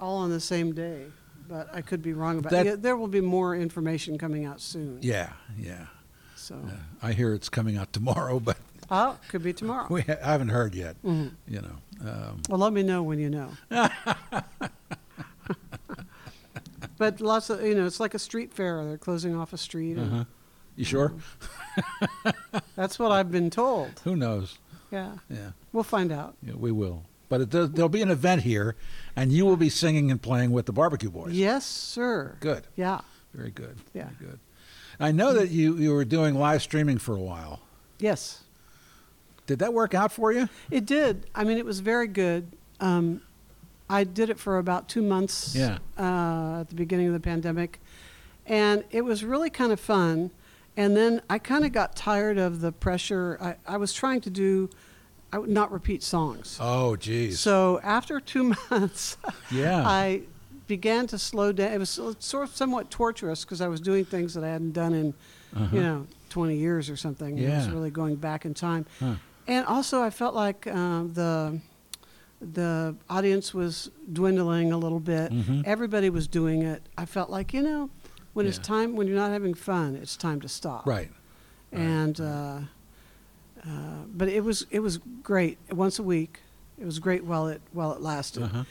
all 0.00 0.16
on 0.16 0.30
the 0.30 0.40
same 0.40 0.72
day, 0.72 1.04
but 1.48 1.68
I 1.72 1.82
could 1.82 2.02
be 2.02 2.12
wrong 2.12 2.38
about 2.38 2.50
That-. 2.50 2.66
Yeah, 2.66 2.76
there 2.76 2.96
will 2.96 3.08
be 3.08 3.20
more 3.20 3.54
information 3.54 4.18
coming 4.18 4.44
out 4.44 4.60
soon. 4.60 4.98
Yeah, 5.02 5.32
yeah. 5.58 5.86
So, 6.36 6.58
yeah. 6.66 6.72
I 7.02 7.12
hear 7.12 7.34
it's 7.34 7.48
coming 7.48 7.76
out 7.76 7.92
tomorrow, 7.92 8.40
but 8.40 8.56
oh, 8.90 9.16
could 9.28 9.42
be 9.42 9.52
tomorrow. 9.52 9.86
we 9.90 10.02
ha- 10.02 10.16
I 10.22 10.32
haven't 10.32 10.48
heard 10.50 10.74
yet. 10.74 10.96
Mhm. 11.04 11.32
You 11.48 11.60
know. 11.62 11.76
Um, 12.10 12.42
Well, 12.48 12.58
let 12.58 12.72
me 12.72 12.82
know 12.82 13.02
when 13.02 13.18
you 13.18 13.28
know. 13.30 13.50
but 16.98 17.20
lots 17.20 17.50
of, 17.50 17.62
you 17.62 17.74
know, 17.74 17.86
it's 17.86 18.00
like 18.00 18.14
a 18.14 18.18
street 18.18 18.52
fair. 18.52 18.84
They're 18.84 18.98
closing 18.98 19.34
off 19.36 19.52
a 19.52 19.58
street. 19.58 19.96
and 19.96 20.12
uh-huh. 20.12 20.24
You 20.76 20.84
sure? 20.84 21.12
That's 22.76 22.98
what 22.98 23.12
I've 23.12 23.30
been 23.30 23.50
told. 23.50 24.00
Who 24.04 24.16
knows? 24.16 24.58
Yeah, 24.90 25.18
Yeah, 25.28 25.50
we'll 25.72 25.84
find 25.84 26.10
out. 26.10 26.36
yeah, 26.42 26.54
we 26.56 26.72
will. 26.72 27.04
But 27.28 27.48
does, 27.50 27.70
there'll 27.70 27.88
be 27.88 28.02
an 28.02 28.10
event 28.10 28.42
here, 28.42 28.74
and 29.14 29.30
you 29.30 29.46
will 29.46 29.56
be 29.56 29.68
singing 29.68 30.10
and 30.10 30.20
playing 30.20 30.50
with 30.50 30.66
the 30.66 30.72
barbecue 30.72 31.10
boys. 31.10 31.32
Yes, 31.32 31.64
sir. 31.64 32.36
Good. 32.40 32.66
Yeah. 32.74 33.02
Very 33.32 33.52
good. 33.52 33.76
Yeah. 33.94 34.08
Very 34.18 34.30
good. 34.32 34.40
I 34.98 35.12
know 35.12 35.32
that 35.34 35.50
you, 35.50 35.76
you 35.76 35.92
were 35.92 36.04
doing 36.04 36.34
live 36.34 36.60
streaming 36.62 36.98
for 36.98 37.14
a 37.14 37.20
while. 37.20 37.60
Yes. 38.00 38.42
Did 39.46 39.58
that 39.60 39.72
work 39.74 39.94
out 39.94 40.12
for 40.12 40.32
you? 40.32 40.48
It 40.70 40.86
did. 40.86 41.26
I 41.34 41.44
mean, 41.44 41.58
it 41.58 41.64
was 41.64 41.80
very 41.80 42.06
good. 42.06 42.52
Um, 42.80 43.22
I 43.88 44.04
did 44.04 44.30
it 44.30 44.38
for 44.38 44.58
about 44.58 44.88
two 44.88 45.02
months 45.02 45.54
Yeah. 45.56 45.78
uh, 45.98 46.60
at 46.60 46.68
the 46.68 46.74
beginning 46.76 47.08
of 47.08 47.12
the 47.12 47.20
pandemic, 47.20 47.80
and 48.46 48.84
it 48.90 49.02
was 49.02 49.24
really 49.24 49.50
kind 49.50 49.72
of 49.72 49.80
fun. 49.80 50.30
And 50.76 50.96
then 50.96 51.20
I 51.28 51.38
kind 51.38 51.64
of 51.64 51.72
got 51.72 51.96
tired 51.96 52.38
of 52.38 52.60
the 52.60 52.70
pressure. 52.70 53.36
I, 53.40 53.74
I 53.74 53.76
was 53.76 53.92
trying 53.92 54.20
to 54.22 54.30
do, 54.30 54.70
I 55.32 55.38
would 55.38 55.50
not 55.50 55.72
repeat 55.72 56.02
songs. 56.04 56.56
Oh, 56.60 56.94
geez. 56.96 57.40
So 57.40 57.80
after 57.82 58.20
two 58.20 58.54
months, 58.70 59.16
yeah. 59.50 59.82
I 59.86 60.22
began 60.68 61.08
to 61.08 61.18
slow 61.18 61.50
down. 61.50 61.72
It 61.72 61.78
was 61.78 61.90
sort 62.20 62.48
of 62.48 62.54
somewhat 62.54 62.90
torturous 62.90 63.44
because 63.44 63.60
I 63.60 63.66
was 63.66 63.80
doing 63.80 64.04
things 64.04 64.34
that 64.34 64.44
I 64.44 64.48
hadn't 64.48 64.72
done 64.72 64.94
in, 64.94 65.14
Uh-huh. 65.56 65.76
you 65.76 65.82
know, 65.82 66.06
20 66.30 66.56
years 66.56 66.88
or 66.88 66.96
something. 66.96 67.36
Yeah. 67.36 67.54
It 67.54 67.56
was 67.56 67.70
really 67.70 67.90
going 67.90 68.14
back 68.14 68.44
in 68.44 68.54
time. 68.54 68.86
Huh. 69.00 69.14
And 69.50 69.66
also, 69.66 70.00
I 70.00 70.10
felt 70.10 70.34
like 70.34 70.66
um, 70.68 71.12
the 71.12 71.58
the 72.40 72.94
audience 73.10 73.52
was 73.52 73.90
dwindling 74.10 74.72
a 74.72 74.78
little 74.78 75.00
bit. 75.00 75.30
Mhm. 75.30 75.62
Everybody 75.66 76.08
was 76.08 76.26
doing 76.26 76.62
it. 76.62 76.82
I 76.96 77.04
felt 77.04 77.28
like, 77.28 77.52
you 77.52 77.60
know, 77.60 77.90
when 78.32 78.46
it's 78.46 78.56
time 78.58 78.96
when 78.96 79.06
you're 79.06 79.16
not 79.16 79.30
having 79.30 79.52
fun, 79.52 79.94
it's 79.96 80.16
time 80.16 80.40
to 80.40 80.48
stop. 80.48 80.86
Right. 80.86 81.10
Right, 81.72 81.80
And 81.82 82.18
uh, 82.20 82.58
uh, 83.66 83.68
but 84.14 84.28
it 84.28 84.42
was 84.44 84.66
it 84.70 84.80
was 84.80 84.98
great 85.22 85.58
once 85.70 85.98
a 85.98 86.02
week. 86.02 86.40
It 86.78 86.86
was 86.86 86.98
great 86.98 87.24
while 87.24 87.46
it 87.48 87.60
while 87.72 87.92
it 87.92 88.00
lasted. 88.00 88.44
Uh-huh. 88.44 88.64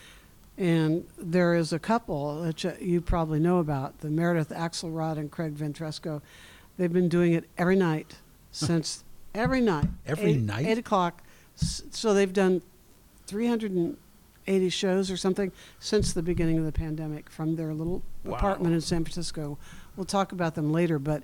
And 0.57 1.05
there 1.17 1.53
is 1.55 1.71
a 1.71 1.79
couple 1.79 2.41
that 2.41 2.63
you- 2.63 2.75
you 2.81 3.01
probably 3.01 3.39
know 3.39 3.59
about, 3.59 3.99
the 3.99 4.09
Meredith 4.09 4.49
Axelrod 4.49 5.17
and 5.17 5.31
Craig 5.31 5.53
Ventresco. 5.53 6.21
They've 6.77 6.91
been 6.91 7.07
doing 7.09 7.33
it 7.33 7.45
every 7.57 7.75
night 7.77 8.15
since 8.51 9.03
every 9.33 9.61
night. 9.61 9.87
Every 10.05 10.31
eight, 10.31 10.41
night? 10.41 10.65
Eight 10.65 10.77
o'clock. 10.77 11.21
So 11.55 12.13
they've 12.13 12.31
done 12.31 12.61
380 13.27 14.69
shows 14.69 15.11
or 15.11 15.17
something 15.17 15.51
since 15.79 16.13
the 16.13 16.23
beginning 16.23 16.57
of 16.57 16.65
the 16.65 16.71
pandemic 16.71 17.29
from 17.29 17.55
their 17.55 17.73
little 17.73 18.01
Wow. 18.23 18.35
apartment 18.37 18.73
in 18.75 18.81
San 18.81 19.03
Francisco. 19.03 19.57
We'll 19.95 20.05
talk 20.05 20.31
about 20.31 20.55
them 20.55 20.71
later, 20.71 20.99
but 20.99 21.23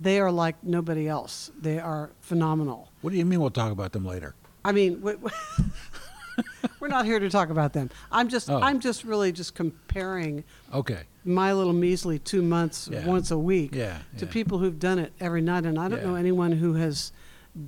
they 0.00 0.18
are 0.20 0.30
like 0.32 0.56
nobody 0.62 1.08
else. 1.08 1.50
They 1.60 1.78
are 1.78 2.10
phenomenal. 2.20 2.90
What 3.02 3.10
do 3.12 3.16
you 3.18 3.24
mean 3.24 3.40
we'll 3.40 3.50
talk 3.50 3.72
about 3.72 3.92
them 3.92 4.04
later? 4.04 4.34
I 4.64 4.72
mean, 4.72 5.00
we, 5.00 5.14
we're 6.80 6.88
not 6.88 7.04
here 7.06 7.18
to 7.18 7.30
talk 7.30 7.50
about 7.50 7.72
them. 7.72 7.90
I'm 8.10 8.28
just, 8.28 8.50
Oh. 8.50 8.60
I'm 8.60 8.80
just 8.80 9.04
really 9.04 9.32
just 9.32 9.54
comparing 9.54 10.44
Okay. 10.74 11.02
my 11.24 11.52
little 11.52 11.72
measly 11.72 12.18
two 12.18 12.42
months 12.42 12.88
Yeah. 12.90 13.06
once 13.06 13.30
a 13.30 13.38
week 13.38 13.74
Yeah. 13.74 13.98
to 14.18 14.26
yeah. 14.26 14.32
people 14.32 14.58
who've 14.58 14.78
done 14.78 14.98
it 14.98 15.12
every 15.20 15.40
night, 15.40 15.64
and 15.64 15.78
I 15.78 15.88
don't 15.88 16.02
know 16.02 16.14
anyone 16.16 16.52
who 16.52 16.74
has 16.74 17.12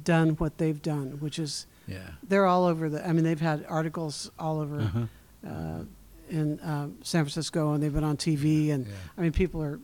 done 0.04 0.30
what 0.30 0.58
they've 0.58 0.80
done, 0.82 1.18
which 1.20 1.38
is 1.38 1.66
Yeah. 1.86 1.98
they're 2.22 2.46
all 2.46 2.64
over 2.66 2.88
the. 2.88 3.06
I 3.06 3.12
mean, 3.12 3.24
they've 3.24 3.40
had 3.40 3.64
articles 3.68 4.30
all 4.38 4.60
over 4.60 4.80
Uh-huh. 4.80 5.06
uh, 5.48 5.84
in 6.30 6.60
uh, 6.60 6.88
San 7.02 7.24
Francisco, 7.24 7.72
and 7.72 7.82
they've 7.82 7.92
been 7.94 8.04
on 8.04 8.16
TV, 8.16 8.70
and 8.70 8.86
Yeah. 8.86 8.92
I 9.16 9.20
mean, 9.22 9.32
people 9.32 9.62
are. 9.62 9.80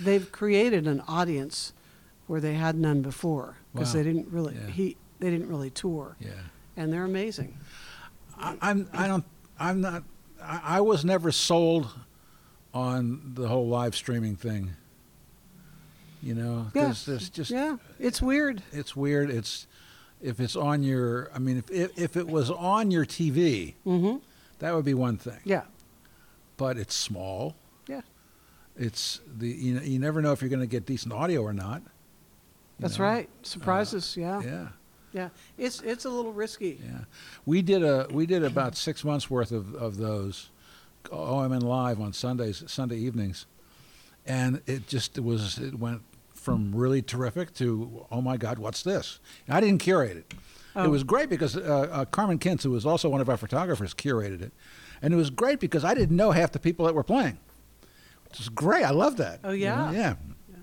They've 0.00 0.30
created 0.32 0.86
an 0.88 1.00
audience 1.06 1.72
where 2.26 2.40
they 2.40 2.54
had 2.54 2.76
none 2.76 3.02
before 3.02 3.56
because 3.72 3.88
Wow. 3.88 3.94
they 3.94 4.02
didn't 4.02 4.28
really 4.28 4.54
Yeah. 4.54 4.66
he 4.70 4.96
they 5.20 5.30
didn't 5.30 5.48
really 5.48 5.70
tour, 5.70 6.16
Yeah. 6.18 6.30
and 6.76 6.92
they're 6.92 7.04
amazing. 7.04 7.56
I, 8.38 8.56
I'm. 8.60 8.88
I 8.92 9.06
don't. 9.06 9.24
I'm 9.58 9.80
not. 9.80 10.02
I, 10.42 10.60
I 10.78 10.80
was 10.80 11.04
never 11.04 11.30
sold 11.30 11.88
on 12.74 13.32
the 13.34 13.46
whole 13.46 13.68
live 13.68 13.94
streaming 13.94 14.34
thing. 14.34 14.70
You 16.22 16.34
know, 16.34 16.66
Yeah. 16.74 16.84
there's, 16.84 17.04
there's 17.06 17.28
just 17.30 17.50
yeah, 17.50 17.76
it's 17.98 18.22
weird. 18.22 18.62
it's 18.72 18.94
weird. 18.94 19.28
It's 19.30 19.66
if 20.20 20.38
it's 20.38 20.54
on 20.56 20.82
your. 20.84 21.30
I 21.34 21.38
mean, 21.40 21.56
if 21.58 21.70
if, 21.70 21.98
if 21.98 22.16
it 22.16 22.28
was 22.28 22.50
on 22.50 22.90
your 22.90 23.04
TV, 23.04 23.74
hmm 23.84 24.16
that 24.60 24.72
would 24.74 24.84
be 24.84 24.94
one 24.94 25.16
thing. 25.16 25.40
Yeah, 25.42 25.62
But 26.56 26.76
it's 26.78 26.94
small. 26.94 27.56
Yeah. 27.88 28.02
It's 28.76 29.20
the 29.26 29.48
you, 29.48 29.74
know, 29.74 29.82
you 29.82 29.98
never 29.98 30.22
know 30.22 30.30
if 30.30 30.40
you're 30.40 30.48
going 30.50 30.60
to 30.60 30.68
get 30.68 30.86
decent 30.86 31.12
audio 31.12 31.42
or 31.42 31.52
not. 31.52 31.82
that's 32.78 32.98
know? 32.98 33.04
right. 33.04 33.28
Surprises. 33.42 34.16
yeah. 34.16 34.40
Yeah. 34.42 34.68
Yeah, 35.14 35.28
it's 35.58 35.82
it's 35.82 36.06
a 36.06 36.08
little 36.08 36.32
risky. 36.32 36.80
Yeah, 36.82 37.00
we 37.44 37.60
did 37.60 37.82
a 37.82 38.06
we 38.10 38.24
did 38.24 38.42
about 38.44 38.76
six 38.76 39.04
months 39.04 39.28
worth 39.28 39.52
of, 39.52 39.74
of 39.74 39.98
those 39.98 40.48
OMN 41.06 41.62
live 41.62 42.00
on 42.00 42.14
Sundays 42.14 42.62
Sunday 42.66 42.96
evenings, 42.96 43.44
and 44.24 44.62
it 44.66 44.86
just 44.86 45.18
it 45.18 45.20
was 45.24 45.58
it 45.58 45.78
went 45.78 46.00
from 46.42 46.74
really 46.74 47.02
terrific 47.02 47.54
to 47.54 48.06
oh 48.10 48.20
my 48.20 48.36
God 48.36 48.58
what's 48.58 48.82
this? 48.82 49.20
And 49.46 49.56
I 49.56 49.60
didn't 49.60 49.78
curate 49.78 50.16
it. 50.16 50.34
Oh. 50.74 50.84
It 50.84 50.88
was 50.88 51.04
great 51.04 51.28
because 51.28 51.56
uh, 51.56 51.88
uh, 51.90 52.04
Carmen 52.06 52.38
Kintz, 52.38 52.62
who 52.62 52.70
was 52.70 52.86
also 52.86 53.08
one 53.08 53.20
of 53.20 53.28
our 53.28 53.36
photographers, 53.36 53.92
curated 53.92 54.40
it, 54.40 54.52
and 55.02 55.12
it 55.12 55.16
was 55.16 55.30
great 55.30 55.60
because 55.60 55.84
I 55.84 55.94
didn't 55.94 56.16
know 56.16 56.30
half 56.30 56.52
the 56.52 56.58
people 56.58 56.86
that 56.86 56.94
were 56.94 57.02
playing. 57.02 57.38
Which 58.28 58.40
is 58.40 58.48
great. 58.48 58.84
I 58.84 58.90
love 58.90 59.18
that. 59.18 59.40
Oh, 59.44 59.50
you 59.50 59.66
know? 59.66 59.90
yeah. 59.92 60.14
yeah. 60.50 60.54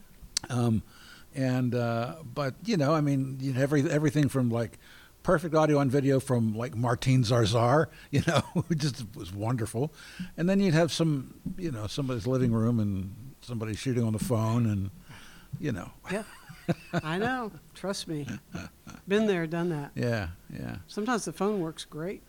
Um, 0.49 0.81
and 1.35 1.75
uh, 1.75 2.15
but 2.33 2.55
you 2.65 2.77
know, 2.77 2.93
I 2.93 3.01
mean, 3.01 3.37
you 3.39 3.53
know, 3.53 3.61
every 3.61 3.89
everything 3.89 4.29
from 4.29 4.49
like 4.49 4.79
perfect 5.21 5.53
audio 5.53 5.79
and 5.79 5.91
video 5.91 6.19
from 6.19 6.55
like 6.55 6.75
Martin 6.75 7.23
Zarzar, 7.23 7.87
you 8.11 8.23
know, 8.25 8.41
who 8.53 8.75
just 8.75 9.05
was 9.15 9.33
wonderful, 9.33 9.93
and 10.37 10.49
then 10.49 10.59
you'd 10.59 10.73
have 10.73 10.91
some, 10.91 11.35
you 11.57 11.71
know, 11.71 11.87
somebody's 11.87 12.25
living 12.25 12.51
room 12.51 12.79
and 12.79 13.15
somebody 13.41 13.75
shooting 13.75 14.03
on 14.03 14.13
the 14.13 14.19
phone, 14.19 14.65
and 14.65 14.89
you 15.59 15.71
know, 15.71 15.89
Yeah, 16.11 16.23
I 17.03 17.17
know. 17.25 17.51
Trust 17.73 18.07
me, 18.07 18.27
been 19.07 19.25
there, 19.25 19.47
done 19.47 19.69
that. 19.69 19.91
yeah, 19.95 20.29
yeah. 20.53 20.77
Sometimes 20.87 21.25
the 21.25 21.33
phone 21.33 21.59
works 21.61 21.85
great. 21.85 22.21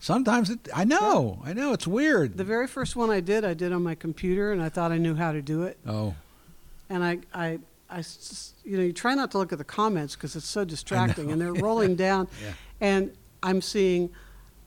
Sometimes 0.00 0.50
it, 0.50 0.68
I 0.74 0.84
know, 0.84 1.40
I 1.44 1.52
know, 1.52 1.72
it's 1.72 1.86
weird. 1.86 2.36
The 2.36 2.44
very 2.44 2.68
first 2.68 2.94
one 2.94 3.10
I 3.10 3.20
did, 3.20 3.44
I 3.44 3.54
did 3.54 3.72
on 3.72 3.82
my 3.82 3.94
computer, 3.96 4.52
and 4.52 4.62
I 4.62 4.68
thought 4.68 4.92
I 4.92 4.98
knew 4.98 5.14
how 5.16 5.32
to 5.32 5.42
do 5.42 5.64
it. 5.64 5.76
oh, 5.86 6.14
And 6.88 7.02
I, 7.02 7.18
I, 7.34 7.58
you 8.64 8.76
know, 8.76 8.82
you 8.84 8.92
try 8.92 9.14
not 9.14 9.32
to 9.32 9.38
look 9.38 9.50
at 9.52 9.58
the 9.58 9.64
comments 9.64 10.14
because 10.14 10.36
it's 10.36 10.46
so 10.46 10.64
distracting, 10.64 11.32
and 11.32 11.40
they're 11.40 11.52
rolling 11.68 11.96
down, 11.96 12.28
Yeah. 12.42 12.52
and 12.80 13.12
I'm 13.42 13.60
seeing. 13.60 14.10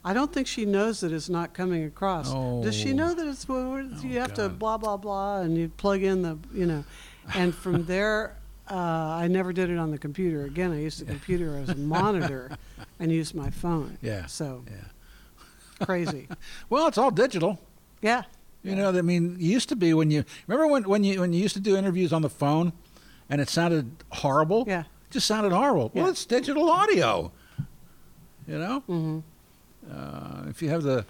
I 0.03 0.13
don't 0.15 0.33
think 0.33 0.47
she 0.47 0.65
knows 0.65 1.01
that 1.01 1.11
it's 1.11 1.29
not 1.29 1.53
coming 1.53 1.83
across. 1.85 2.27
Oh. 2.33 2.63
Does 2.63 2.75
she 2.75 2.91
Oh. 2.91 2.95
know 2.95 3.13
that 3.13 3.27
it's 3.27 3.47
well, 3.47 3.79
you 4.03 4.17
oh, 4.17 4.21
have 4.21 4.33
to 4.33 4.49
blah 4.49 4.77
blah 4.79 4.97
blah 4.97 5.41
and 5.41 5.55
you 5.55 5.69
plug 5.69 6.01
in 6.01 6.23
the 6.23 6.39
you 6.53 6.65
know, 6.65 6.83
and 7.35 7.53
from 7.53 7.85
there 7.85 8.35
uh, 8.69 8.75
I 8.75 9.27
never 9.27 9.51
did 9.51 9.69
it 9.69 9.77
on 9.77 9.91
the 9.91 9.97
computer 9.97 10.45
again. 10.45 10.71
I 10.71 10.79
used 10.79 10.99
the 11.01 11.05
computer 11.05 11.57
as 11.57 11.69
a 11.69 11.75
monitor 11.75 12.51
and 12.99 13.11
used 13.11 13.35
my 13.35 13.49
phone. 13.49 13.97
Yeah. 14.01 14.27
So 14.27 14.63
yeah. 14.67 15.85
crazy. 15.85 16.27
Well, 16.69 16.87
it's 16.87 16.97
all 16.97 17.11
digital. 17.11 17.59
Yeah. 18.01 18.23
You 18.63 18.75
know, 18.75 18.89
I 18.89 19.01
mean, 19.01 19.35
used 19.39 19.69
to 19.69 19.75
be 19.75 19.93
when 19.93 20.11
you 20.11 20.23
remember 20.47 20.67
when 20.71 20.83
when 20.83 21.03
you 21.03 21.19
when 21.19 21.33
you 21.33 21.41
used 21.41 21.55
to 21.55 21.59
do 21.61 21.75
interviews 21.75 22.13
on 22.13 22.21
the 22.21 22.29
phone, 22.29 22.71
and 23.29 23.41
it 23.41 23.49
sounded 23.49 23.89
horrible. 24.11 24.65
Yeah. 24.67 24.81
It 24.81 25.11
just 25.11 25.25
sounded 25.27 25.51
horrible. 25.51 25.91
Well, 25.93 26.07
it's 26.07 26.25
digital 26.25 26.69
audio. 26.69 27.31
You 28.47 28.57
know, 28.59 28.83
Mm-hmm. 28.87 29.19
uh, 29.91 30.49
if 30.49 30.61
you 30.61 30.69
have 30.69 30.83
the 30.83 31.05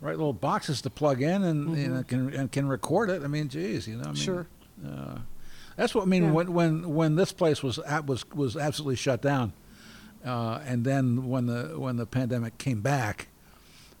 right 0.00 0.16
little 0.16 0.32
boxes 0.34 0.82
to 0.82 0.90
plug 0.90 1.22
in 1.22 1.42
and 1.42 1.76
you 1.76 1.88
know, 1.88 2.02
can 2.02 2.32
and 2.34 2.52
can 2.52 2.68
record 2.68 3.08
it, 3.10 3.22
I 3.22 3.26
mean, 3.28 3.48
geez, 3.48 3.88
you 3.88 3.96
know, 3.96 4.02
I 4.04 4.06
mean, 4.08 4.14
Mm-hmm. 4.14 4.22
Sure. 4.24 4.46
Uh, 4.86 5.18
that's 5.76 5.94
what 5.94 6.02
I 6.02 6.06
mean 6.06 6.24
Yeah. 6.24 6.30
when 6.32 6.52
when 6.52 6.94
when 6.94 7.16
this 7.16 7.32
place 7.32 7.62
was 7.62 7.78
at, 7.80 8.06
was 8.06 8.24
was 8.34 8.56
absolutely 8.56 8.96
shut 8.96 9.20
down, 9.22 9.52
uh, 10.24 10.60
and 10.66 10.84
then 10.84 11.28
when 11.28 11.46
the 11.46 11.74
when 11.78 11.96
the 11.96 12.06
pandemic 12.06 12.58
came 12.58 12.80
back, 12.80 13.28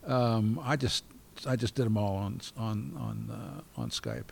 um, 0.06 0.60
I 0.62 0.76
just 0.76 1.04
I 1.46 1.56
just 1.56 1.74
did 1.74 1.86
them 1.86 1.96
all 1.96 2.16
on 2.16 2.40
on 2.56 2.92
on 2.98 3.30
uh, 3.76 3.80
on 3.80 3.90
Skype. 3.90 4.28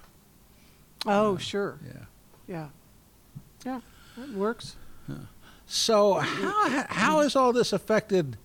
Oh, 1.07 1.37
sure. 1.37 1.79
Yeah. 1.85 2.05
Yeah. 2.47 2.69
Yeah. 3.67 3.81
That 4.17 4.31
works. 4.35 4.77
So 5.67 6.15
how 6.15 6.85
how 6.89 7.21
has 7.21 7.35
all 7.35 7.53
this 7.53 7.73
affected, 7.73 8.37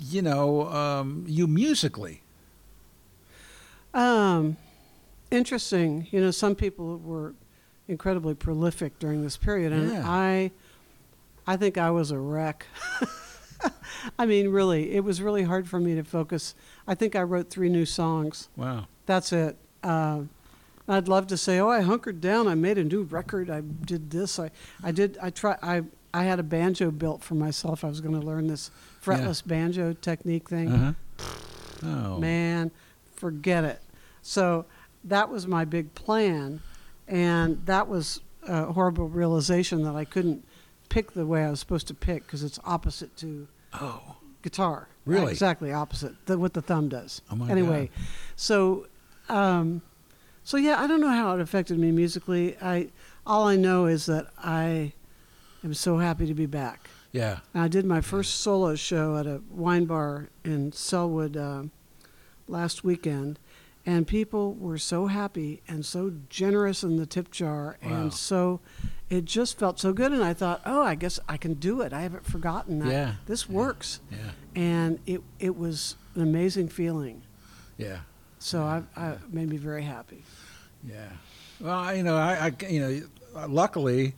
you 0.00 0.22
know, 0.22 0.68
um, 0.68 1.24
you 1.26 1.46
musically? 1.46 2.22
Um, 3.92 4.56
interesting. 5.30 6.06
You 6.10 6.20
know, 6.20 6.30
some 6.30 6.54
people 6.54 6.98
were 6.98 7.34
incredibly 7.90 8.34
prolific 8.34 8.98
during 8.98 9.22
this 9.22 9.36
period, 9.36 9.72
and 9.72 9.90
Yeah. 9.92 10.02
I, 10.06 10.50
I 11.46 11.56
think 11.56 11.76
I 11.76 11.90
was 11.90 12.10
a 12.10 12.18
wreck. 12.18 12.66
I 14.18 14.24
mean, 14.24 14.48
really, 14.48 14.92
it 14.92 15.04
was 15.04 15.20
really 15.20 15.42
hard 15.42 15.68
for 15.68 15.78
me 15.78 15.94
to 15.96 16.02
focus. 16.04 16.54
I 16.86 16.94
think 16.94 17.14
I 17.14 17.22
wrote 17.22 17.50
three 17.50 17.68
new 17.68 17.84
songs. 17.84 18.48
Wow. 18.56 18.86
That's 19.06 19.32
it. 19.32 19.56
Uh, 19.82 20.22
I'd 20.88 21.08
love 21.08 21.26
to 21.28 21.36
say, 21.36 21.58
oh, 21.60 21.68
I 21.68 21.82
hunkered 21.82 22.20
down. 22.20 22.48
I 22.48 22.54
made 22.54 22.78
a 22.78 22.84
new 22.84 23.02
record. 23.02 23.50
I 23.50 23.60
did 23.60 24.10
this. 24.10 24.38
I, 24.38 24.50
I 24.82 24.92
did. 24.92 25.18
I 25.20 25.30
try. 25.30 25.56
I, 25.62 25.82
I 26.12 26.24
had 26.24 26.38
a 26.40 26.42
banjo 26.42 26.90
built 26.90 27.22
for 27.22 27.34
myself. 27.34 27.84
I 27.84 27.88
was 27.88 28.00
going 28.00 28.18
to 28.18 28.26
learn 28.26 28.46
this 28.48 28.70
fretless 29.04 29.46
banjo 29.46 29.92
technique 29.92 30.48
thing. 30.48 30.72
Uh-huh. 30.72 30.92
Oh. 31.84 32.18
Man, 32.18 32.70
forget 33.14 33.64
it. 33.64 33.82
So 34.22 34.64
that 35.04 35.30
was 35.30 35.46
my 35.46 35.64
big 35.64 35.94
plan, 35.94 36.60
and 37.10 37.66
that 37.66 37.88
was 37.88 38.20
a 38.46 38.72
horrible 38.72 39.08
realization 39.08 39.82
that 39.82 39.94
I 39.94 40.04
couldn't 40.06 40.46
pick 40.88 41.12
the 41.12 41.26
way 41.26 41.44
I 41.44 41.50
was 41.50 41.60
supposed 41.60 41.86
to 41.88 41.94
pick 41.94 42.24
because 42.26 42.42
it's 42.42 42.58
opposite 42.64 43.16
to 43.18 43.46
Oh. 43.74 44.16
guitar. 44.42 44.88
Really? 45.04 45.30
Exactly 45.32 45.72
opposite. 45.72 46.14
The, 46.26 46.38
what 46.38 46.54
the 46.54 46.62
thumb 46.62 46.88
does. 46.88 47.20
Oh, 47.30 47.36
my 47.36 47.50
anyway, 47.50 47.90
God. 47.94 48.04
so 48.36 48.86
um, 49.28 49.82
so 50.44 50.56
yeah, 50.56 50.80
I 50.80 50.86
don't 50.86 51.00
know 51.00 51.08
how 51.08 51.34
it 51.34 51.40
affected 51.40 51.78
me 51.78 51.92
musically. 51.92 52.56
I 52.62 52.88
all 53.26 53.46
I 53.46 53.56
know 53.56 53.86
is 53.86 54.06
that 54.06 54.28
I 54.38 54.92
am 55.62 55.74
so 55.74 55.98
happy 55.98 56.26
to 56.26 56.34
be 56.34 56.46
back. 56.46 56.88
Yeah. 57.12 57.40
And 57.54 57.62
I 57.62 57.68
did 57.68 57.84
my 57.84 58.00
first 58.00 58.40
solo 58.40 58.74
show 58.76 59.16
at 59.16 59.26
a 59.26 59.42
wine 59.50 59.84
bar 59.84 60.28
in 60.44 60.70
Sellwood 60.72 61.36
uh, 61.36 61.68
last 62.48 62.82
weekend, 62.84 63.38
and 63.86 64.06
people 64.06 64.54
were 64.54 64.78
so 64.78 65.06
happy 65.06 65.62
and 65.68 65.84
so 65.84 66.12
generous 66.28 66.82
in 66.82 66.96
the 66.96 67.06
tip 67.06 67.30
jar, 67.30 67.76
Wow. 67.82 67.90
and 68.02 68.12
so 68.14 68.60
it 69.08 69.24
just 69.24 69.58
felt 69.58 69.80
so 69.80 69.92
good. 69.92 70.12
And 70.12 70.22
I 70.22 70.34
thought, 70.34 70.60
oh, 70.66 70.82
I 70.82 70.94
guess 70.94 71.18
I 71.28 71.36
can 71.36 71.54
do 71.54 71.80
it. 71.80 71.92
I 71.92 72.02
haven't 72.02 72.24
forgotten 72.26 72.78
that 72.80 72.88
Yeah. 72.92 73.14
this 73.26 73.46
Yeah. 73.48 73.54
works, 73.56 74.00
Yeah. 74.10 74.18
and 74.54 74.98
it 75.06 75.22
it 75.38 75.56
was 75.56 75.96
an 76.14 76.22
amazing 76.22 76.68
feeling. 76.68 77.22
Yeah. 77.78 78.00
So 78.38 78.62
I, 78.62 78.82
I 78.96 79.16
made 79.30 79.48
me 79.48 79.56
very 79.56 79.82
happy. 79.82 80.22
Yeah. 80.86 81.08
Well, 81.60 81.78
I- 81.78 81.94
you 81.94 82.02
know, 82.02 82.16
I, 82.16 82.46
I 82.46 82.66
you 82.68 82.80
know, 82.80 83.46
luckily, 83.48 84.14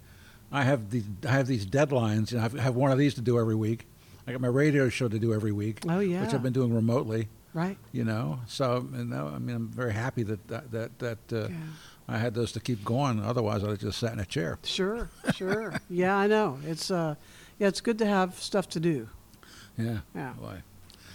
I 0.51 0.63
have 0.65 0.91
these 0.91 1.05
I 1.25 1.31
have 1.33 1.47
these 1.47 1.67
deadlines. 1.67 2.31
You 2.33 2.39
know, 2.39 2.45
I 2.59 2.61
have 2.61 2.75
one 2.77 2.91
of 2.93 2.99
these 2.99 3.15
to 3.15 3.21
do 3.21 3.39
every 3.39 3.55
week. 3.55 3.87
I 4.27 4.33
got 4.33 4.41
my 4.41 4.49
radio 4.49 4.89
show 4.89 5.09
to 5.09 5.19
do 5.19 5.33
every 5.35 5.51
week, 5.53 5.81
Oh 5.89 5.99
yeah 6.01 6.23
which. 6.25 6.35
I've 6.35 6.43
been 6.43 6.53
doing 6.53 6.73
remotely. 6.75 7.29
Right. 7.55 7.77
You 7.93 8.05
know, 8.05 8.41
so 8.47 8.87
and 8.95 9.15
I 9.15 9.39
mean, 9.39 9.57
I'm 9.57 9.69
very 9.69 9.93
happy 9.93 10.23
that 10.25 10.47
that 10.49 10.71
that, 10.73 10.99
that 10.99 11.33
uh, 11.33 11.49
Yeah. 11.49 11.57
I 12.09 12.19
had 12.19 12.35
those 12.35 12.53
to 12.53 12.61
keep 12.61 12.85
going. 12.85 13.23
Otherwise, 13.23 13.63
I'd 13.63 13.71
have 13.71 13.79
just 13.79 13.99
sat 13.99 14.13
in 14.13 14.19
a 14.21 14.25
chair. 14.27 14.59
Sure, 14.65 15.09
sure. 15.35 15.75
yeah, 15.89 16.17
I 16.17 16.27
know. 16.27 16.59
It's 16.65 16.91
uh, 16.91 17.15
yeah, 17.59 17.69
it's 17.69 17.81
good 17.81 17.99
to 17.99 18.07
have 18.07 18.35
stuff 18.35 18.69
to 18.71 18.81
do. 18.81 19.09
Yeah. 19.79 19.99
Yeah. 20.15 20.33
Boy. 20.35 20.63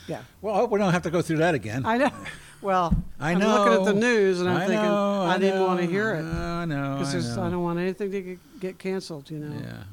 Yeah, 0.07 0.21
Well, 0.41 0.53
I 0.55 0.57
hope 0.59 0.71
we 0.71 0.79
don't 0.79 0.93
have 0.93 1.01
to 1.03 1.09
go 1.11 1.21
through 1.21 1.37
that 1.37 1.53
again. 1.53 1.85
I 1.85 1.97
know. 1.97 2.11
Well, 2.59 2.91
I 3.19 3.33
am 3.33 3.39
looking 3.39 3.73
at 3.73 3.85
the 3.85 3.93
news 3.93 4.41
and 4.41 4.49
I'm 4.49 4.57
I 4.57 4.59
thinking 4.65 4.81
know, 4.83 5.21
I, 5.21 5.37
didn't 5.37 5.61
want 5.61 5.79
to 5.79 5.85
hear 5.85 6.15
it 6.15 6.23
I 6.25 6.65
know. 6.65 6.95
because 6.97 7.37
I, 7.37 7.45
I 7.45 7.49
don't 7.51 7.61
want 7.61 7.77
anything 7.77 8.09
to 8.09 8.21
get, 8.21 8.59
get 8.59 8.79
canceled. 8.79 9.29
You 9.29 9.37
know. 9.37 9.55
Yeah. 9.61 9.83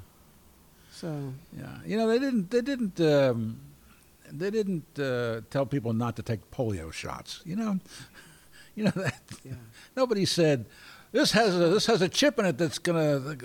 So 0.91 1.35
Yeah, 1.55 1.67
you 1.85 1.99
know 1.99 2.09
they 2.09 2.19
didn't. 2.19 2.51
They 2.51 2.63
didn't. 2.63 2.99
Um, 3.03 3.61
they 4.31 4.51
didn't 4.51 4.99
uh, 4.99 5.43
tell 5.51 5.67
people 5.67 5.93
not 5.93 6.17
to 6.17 6.23
take 6.23 6.51
polio 6.51 6.93
shots. 6.93 7.41
You 7.45 7.57
know, 7.57 7.79
you 8.75 8.85
know 8.85 8.93
that. 8.97 9.21
yeah. 9.45 9.53
Nobody 9.97 10.25
said 10.25 10.67
this 11.13 11.33
has 11.33 11.55
a 11.55 11.69
this 11.69 11.87
has 11.87 12.03
a 12.03 12.09
chip 12.09 12.39
in 12.39 12.47
it 12.47 12.59
that's 12.59 12.79
gonna 12.79 13.37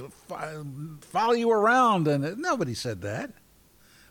follow 1.01 1.33
you 1.33 1.51
around, 1.51 2.07
and 2.07 2.37
nobody 2.37 2.73
said 2.73 3.01
that. 3.01 3.31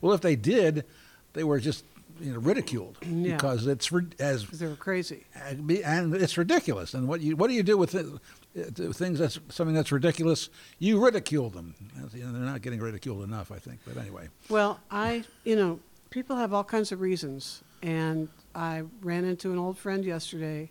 Well, 0.01 0.13
if 0.13 0.21
they 0.21 0.37
did, 0.37 0.85
they 1.33 1.45
were 1.45 1.59
just 1.59 1.85
you 2.21 2.33
know 2.33 2.39
ridiculed 2.41 2.99
Yeah. 3.03 3.37
because 3.37 3.67
it's 3.67 3.91
as 4.19 4.47
they 4.47 4.67
were 4.67 4.77
crazy. 4.77 5.25
and 5.35 6.15
it's 6.15 6.37
ridiculous. 6.39 6.95
And 6.95 7.09
what 7.09 7.21
you 7.21 7.37
what 7.37 7.49
do 7.49 7.55
you 7.55 7.63
do 7.63 7.77
with 7.77 7.95
it, 7.95 8.07
uh, 8.07 8.93
things 8.93 9.19
that's 9.19 9.39
something 9.49 9.75
that's 9.75 9.93
ridiculous? 9.93 10.51
You 10.79 11.03
ridicule 11.05 11.51
them. 11.51 11.75
You 12.15 12.25
know, 12.25 12.33
they're 12.33 12.43
not 12.43 12.63
getting 12.63 12.81
ridiculed 12.81 13.25
enough, 13.25 13.51
I 13.53 13.59
think. 13.59 13.81
But 13.87 13.97
anyway. 13.97 14.29
Well, 14.49 14.81
I, 14.91 15.25
you 15.45 15.57
know, 15.57 15.81
people 16.11 16.37
have 16.37 16.53
all 16.53 16.65
kinds 16.65 16.93
of 16.93 17.01
reasons. 17.01 17.63
And 17.83 18.29
I 18.55 18.83
ran 19.03 19.25
into 19.25 19.53
an 19.53 19.59
old 19.59 19.79
friend 19.79 20.05
yesterday 20.05 20.71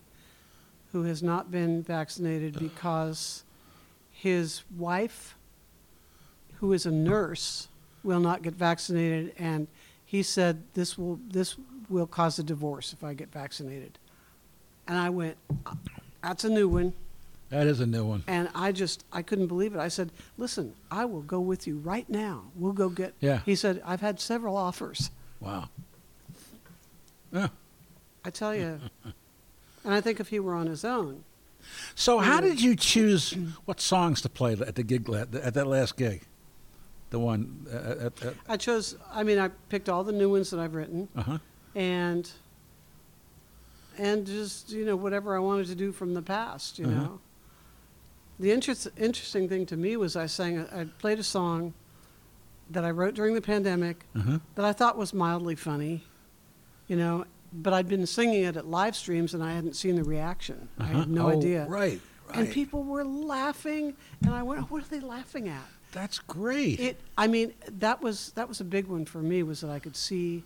who 0.92 1.04
has 1.04 1.22
not 1.22 1.52
been 1.52 1.84
vaccinated 1.84 2.58
because 2.60 3.44
his 4.12 4.64
wife, 4.76 5.36
who 6.56 6.74
is 6.74 6.86
a 6.86 6.92
nurse, 6.92 7.68
will 8.04 8.20
not 8.20 8.42
get 8.42 8.54
vaccinated. 8.54 9.34
And 9.38 9.68
he 10.06 10.24
said, 10.24 10.64
this 10.74 10.98
will, 10.98 11.20
this 11.30 11.56
will 11.90 12.08
cause 12.08 12.40
a 12.40 12.44
divorce 12.44 12.94
if 12.94 13.04
I 13.04 13.14
get 13.14 13.32
vaccinated. 13.32 14.00
And 14.88 14.98
I 14.98 15.10
went, 15.10 15.38
that's 16.24 16.44
a 16.46 16.50
new 16.50 16.68
one. 16.68 16.94
That 17.50 17.68
is 17.68 17.80
a 17.80 17.86
new 17.86 18.06
one. 18.06 18.24
And 18.28 18.50
I 18.56 18.72
just, 18.72 19.06
I 19.12 19.22
couldn't 19.22 19.48
believe 19.48 19.74
it. 19.74 19.80
I 19.80 19.88
said, 19.88 20.12
listen, 20.38 20.74
I 20.92 21.06
will 21.06 21.22
go 21.22 21.40
with 21.40 21.68
you 21.68 21.78
right 21.78 22.10
now. 22.10 22.44
We'll 22.56 22.74
go 22.74 22.90
get. 22.90 23.14
Yeah. 23.22 23.40
He 23.46 23.56
said, 23.56 23.82
I've 23.86 24.02
had 24.02 24.20
several 24.20 24.58
offers. 24.58 25.12
Wow. 25.40 25.70
Yeah. 27.32 27.48
I 28.26 28.30
tell 28.30 28.56
you. 28.56 28.80
and 29.84 29.94
I 29.94 30.02
think 30.02 30.20
if 30.20 30.30
he 30.30 30.40
were 30.40 30.54
on 30.56 30.68
his 30.68 30.84
own, 30.86 31.24
So, 31.96 32.20
how 32.20 32.40
did 32.42 32.62
you 32.62 32.76
choose 32.76 33.36
what 33.66 33.80
songs 33.82 34.22
to 34.22 34.30
play 34.30 34.54
at 34.54 34.76
the 34.76 34.84
gig 34.84 35.10
at 35.10 35.54
that 35.54 35.68
last 35.68 35.98
gig? 35.98 36.22
The 37.10 37.20
one 37.20 37.66
uh, 37.72 38.06
at, 38.08 38.24
at 38.24 38.34
I 38.50 38.58
chose, 38.58 38.96
I 39.14 39.24
mean, 39.24 39.40
I 39.40 39.50
picked 39.70 39.88
all 39.90 40.04
the 40.04 40.12
new 40.12 40.30
ones 40.30 40.50
that 40.50 40.60
I've 40.60 40.76
written 40.76 41.08
uh 41.16 41.22
huh. 41.24 41.38
and, 41.76 42.30
and 43.98 44.26
just, 44.28 44.72
you 44.72 44.84
know, 44.86 44.96
whatever 44.98 45.36
I 45.36 45.40
wanted 45.40 45.68
to 45.68 45.76
do 45.76 45.92
from 45.94 46.14
the 46.14 46.22
past, 46.22 46.80
you 46.80 46.86
Uh-huh. 46.88 46.96
know. 46.96 47.20
The 48.40 48.52
interest, 48.52 48.88
interesting 48.98 49.50
thing 49.50 49.66
to 49.68 49.78
me 49.78 49.96
was 49.98 50.16
I 50.16 50.28
sang, 50.28 50.60
I 50.72 50.86
played 51.00 51.18
a 51.20 51.24
song 51.24 51.74
that 52.72 52.84
I 52.84 52.92
wrote 52.92 53.14
during 53.14 53.34
the 53.34 53.42
pandemic 53.42 54.06
Uh 54.16 54.20
huh. 54.20 54.40
that 54.56 54.66
I 54.66 54.74
thought 54.74 54.98
was 54.98 55.14
mildly 55.14 55.56
funny, 55.56 56.04
you 56.88 56.96
know, 56.96 57.26
but 57.54 57.74
I'd 57.74 57.88
been 57.88 58.06
singing 58.06 58.44
it 58.44 58.58
at 58.58 58.68
live 58.68 58.96
streams 58.96 59.34
and 59.34 59.44
I 59.44 59.54
hadn't 59.54 59.76
seen 59.76 59.96
the 59.96 60.04
reaction. 60.04 60.68
I 60.80 60.86
had 60.86 61.10
no 61.10 61.28
oh, 61.28 61.38
idea. 61.38 61.66
Right. 61.66 62.02
Right. 62.30 62.40
And 62.40 62.52
people 62.52 62.84
were 62.84 63.06
laughing, 63.06 63.96
and 64.26 64.34
I 64.34 64.44
went, 64.44 64.70
"What 64.70 64.84
are 64.84 64.88
they 64.88 65.00
laughing 65.00 65.48
at?" 65.48 65.64
That's 65.94 66.20
great. 66.20 66.78
It. 66.78 67.00
I 67.18 67.28
mean, 67.28 67.54
that 67.80 68.02
was 68.02 68.32
that 68.32 68.50
was 68.50 68.60
a 68.60 68.66
big 68.66 68.88
one 68.88 69.06
for 69.06 69.20
me. 69.20 69.44
Was 69.44 69.62
that 69.62 69.70
I 69.70 69.80
could 69.80 69.96
see 69.96 70.44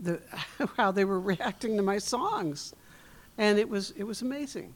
the 0.00 0.18
how 0.78 0.92
they 0.92 1.04
were 1.04 1.20
reacting 1.20 1.76
to 1.76 1.82
my 1.82 1.98
songs, 1.98 2.74
and 3.36 3.58
it 3.58 3.68
was 3.68 3.90
it 3.98 4.04
was 4.04 4.22
amazing. 4.22 4.74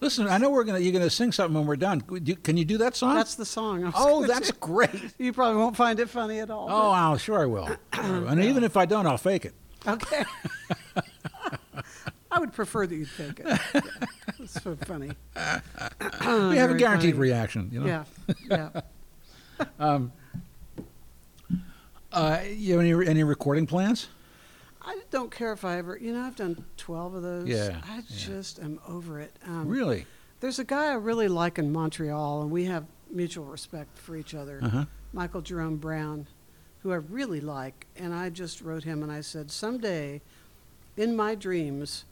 Listen, 0.00 0.28
I 0.28 0.38
know 0.38 0.50
we're 0.50 0.64
gonna 0.64 0.78
you're 0.78 0.92
gonna 0.92 1.08
sing 1.10 1.32
something 1.32 1.54
when 1.54 1.66
we're 1.66 1.76
done. 1.76 2.00
Can 2.00 2.56
you 2.56 2.64
do 2.64 2.78
that 2.78 2.94
song? 2.96 3.14
That's 3.14 3.34
the 3.34 3.46
song. 3.46 3.90
Oh, 3.94 4.26
that's 4.26 4.50
great. 4.52 4.90
You 5.18 5.32
probably 5.32 5.58
won't 5.58 5.76
find 5.76 5.98
it 5.98 6.10
funny 6.10 6.40
at 6.40 6.50
all. 6.50 6.68
Oh, 6.70 6.90
I'll, 6.90 7.16
sure 7.16 7.40
I 7.40 7.46
will. 7.46 7.68
and 7.92 8.42
even 8.44 8.64
if 8.64 8.76
I 8.76 8.84
don't, 8.84 9.06
I'll 9.06 9.16
fake 9.18 9.44
it. 9.46 9.54
okay. 9.86 10.24
I 12.30 12.38
would 12.38 12.52
prefer 12.52 12.86
that 12.86 12.94
you 12.94 13.06
take 13.16 13.40
it. 13.40 13.46
Yeah, 13.74 14.44
it's 14.44 14.62
so 14.62 14.76
funny. 14.84 15.12
we 15.34 16.56
have 16.56 16.70
a 16.70 16.74
guaranteed 16.74 17.14
funny. 17.14 17.28
reaction. 17.30 17.70
You 17.72 17.80
know. 17.80 18.04
Yeah, 18.50 18.70
yeah. 19.80 20.02
Uh, 22.12 22.40
you 22.48 22.72
have 22.76 22.80
any 22.80 23.06
any 23.08 23.24
recording 23.24 23.66
plans? 23.66 24.08
I 24.86 25.00
don't 25.10 25.30
care 25.30 25.52
if 25.52 25.64
I 25.64 25.78
ever, 25.78 25.98
you 26.00 26.12
know, 26.14 26.22
I've 26.22 26.36
done 26.36 26.64
12 26.76 27.14
of 27.16 27.22
those. 27.22 27.48
Yeah, 27.48 27.80
I 27.88 27.96
yeah. 27.96 28.02
just 28.16 28.60
am 28.60 28.78
over 28.88 29.18
it. 29.20 29.34
Um, 29.46 29.66
Really? 29.68 30.06
There's 30.40 30.58
a 30.58 30.64
guy 30.64 30.86
I 30.86 30.94
really 30.94 31.28
like 31.28 31.58
in 31.58 31.72
Montreal, 31.72 32.42
and 32.42 32.50
we 32.50 32.66
have 32.66 32.84
mutual 33.10 33.46
respect 33.46 33.96
for 33.98 34.16
each 34.16 34.34
other, 34.34 34.60
Uh 34.62 34.68
huh. 34.68 34.84
Michael 35.12 35.40
Jerome 35.40 35.76
Brown, 35.76 36.26
who 36.82 36.92
I 36.92 36.96
really 36.96 37.40
like. 37.40 37.86
And 37.96 38.14
I 38.14 38.28
just 38.30 38.60
wrote 38.60 38.84
him 38.84 39.02
and 39.02 39.10
I 39.10 39.22
said, 39.22 39.50
someday 39.50 40.20
in 40.96 41.16
my 41.16 41.34
dreams, 41.34 42.04